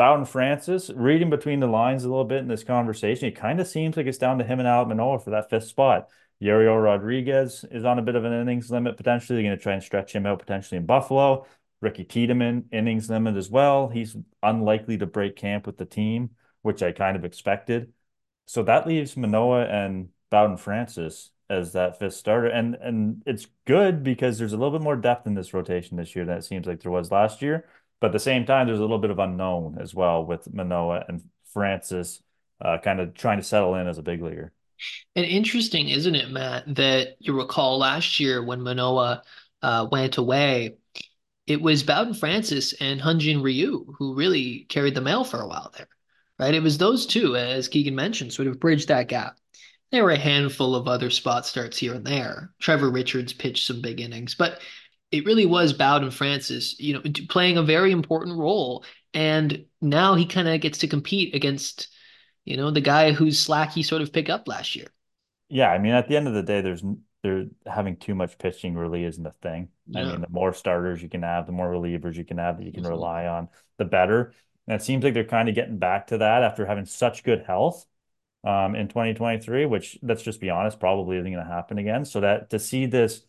[0.00, 3.66] Bowden Francis, reading between the lines a little bit in this conversation, it kind of
[3.66, 6.08] seems like it's down to him and Alek Manoah for that fifth spot.
[6.42, 9.36] Yariel Rodriguez is on a bit of an innings limit potentially.
[9.36, 11.44] They're going to try and stretch him out potentially in Buffalo.
[11.82, 13.90] Ricky Tiedemann, innings limit as well.
[13.90, 16.30] He's unlikely to break camp with the team,
[16.62, 17.92] which I kind of expected.
[18.46, 22.46] So that leaves Manoah and Bowden Francis as that fifth starter.
[22.46, 26.16] And and it's good because there's a little bit more depth in this rotation this
[26.16, 27.66] year than it seems like there was last year.
[28.00, 31.04] But at the same time, there's a little bit of unknown as well with Manoah
[31.08, 31.22] and
[31.52, 32.22] Francis
[32.62, 34.52] uh, kind of trying to settle in as a big leaguer.
[35.14, 39.22] And interesting, isn't it, Matt, that you recall last year when Manoah
[39.62, 40.76] uh, went away,
[41.46, 45.72] it was Bowden Francis and Hyun-Jin Ryu who really carried the mail for a while
[45.76, 45.88] there,
[46.38, 46.54] right?
[46.54, 49.36] It was those two, as Keegan mentioned, sort of bridged that gap.
[49.90, 52.52] There were a handful of other spot starts here and there.
[52.60, 54.60] Trevor Richards pitched some big innings, but
[55.10, 58.84] it really was Bowden Francis, you know, playing a very important role.
[59.12, 61.88] And now he kind of gets to compete against,
[62.44, 64.86] you know, the guy whose slack he sort of picked up last year.
[65.48, 66.84] Yeah, I mean, at the end of the day, there's
[67.22, 69.68] there having too much pitching really isn't a thing.
[69.86, 70.00] Yeah.
[70.00, 72.64] I mean, the more starters you can have, the more relievers you can have that
[72.64, 72.92] you can mm-hmm.
[72.92, 73.48] rely on,
[73.78, 74.32] the better.
[74.66, 77.42] And it seems like they're kind of getting back to that after having such good
[77.46, 77.84] health
[78.44, 82.04] um, in 2023, which let's just be honest, probably isn't going to happen again.
[82.04, 83.22] So that to see this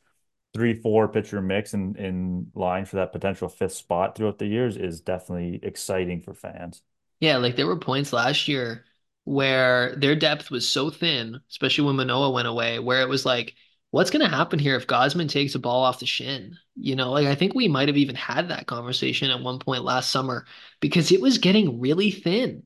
[0.54, 4.78] three four pitcher mix in in line for that potential fifth spot throughout the years
[4.78, 6.82] is definitely exciting for fans.
[7.20, 8.86] Yeah, like there were points last year
[9.26, 13.56] where their depth was so thin, especially when Manoah went away, where it was like,
[13.92, 16.58] what's going to happen here if Gausman takes a ball off the shin?
[16.76, 19.84] You know, like I think we might have even had that conversation at one point
[19.84, 20.46] last summer
[20.80, 22.64] because it was getting really thin.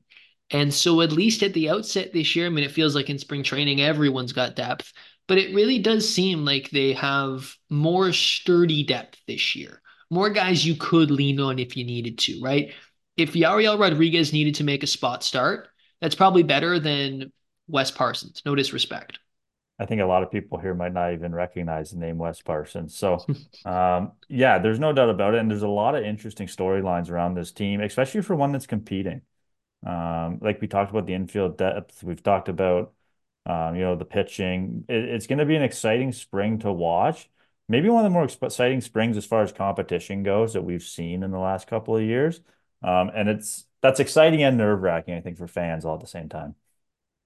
[0.50, 3.18] And so, at least at the outset this year, I mean, it feels like in
[3.18, 4.92] spring training, everyone's got depth
[5.28, 9.80] but it really does seem like they have more sturdy depth this year.
[10.10, 12.72] More guys you could lean on if you needed to, right?
[13.16, 15.68] If Yariel Rodriguez needed to make a spot start,
[16.00, 17.32] that's probably better than
[17.66, 18.42] Wes Parsons.
[18.44, 19.18] No disrespect.
[19.78, 22.96] I think a lot of people here might not even recognize the name Wes Parsons.
[22.96, 23.24] So,
[23.64, 25.40] um, yeah, there's no doubt about it.
[25.40, 29.22] And there's a lot of interesting storylines around this team, especially for one that's competing.
[29.84, 32.92] Um, like we talked about the infield depth, we've talked about
[33.46, 34.84] um, you know, the pitching.
[34.88, 37.30] It, it's going to be an exciting spring to watch.
[37.68, 41.22] Maybe one of the more exciting springs as far as competition goes that we've seen
[41.22, 42.40] in the last couple of years.
[42.82, 46.06] Um, and it's that's exciting and nerve wracking, I think, for fans all at the
[46.06, 46.54] same time.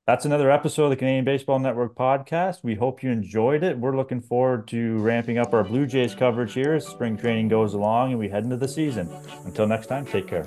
[0.07, 2.65] That's another episode of the Canadian Baseball Network podcast.
[2.65, 3.79] We hope you enjoyed it.
[3.79, 7.75] We're looking forward to ramping up our Blue Jays coverage here as spring training goes
[7.75, 9.09] along and we head into the season.
[9.45, 10.47] Until next time, take care.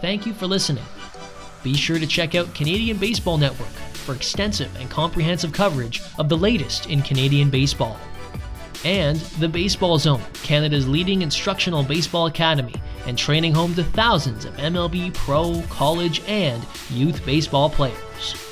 [0.00, 0.84] Thank you for listening.
[1.62, 6.36] Be sure to check out Canadian Baseball Network for extensive and comprehensive coverage of the
[6.36, 7.96] latest in Canadian baseball.
[8.84, 12.74] And the Baseball Zone, Canada's leading instructional baseball academy
[13.06, 18.49] and training home to thousands of MLB pro, college, and youth baseball players.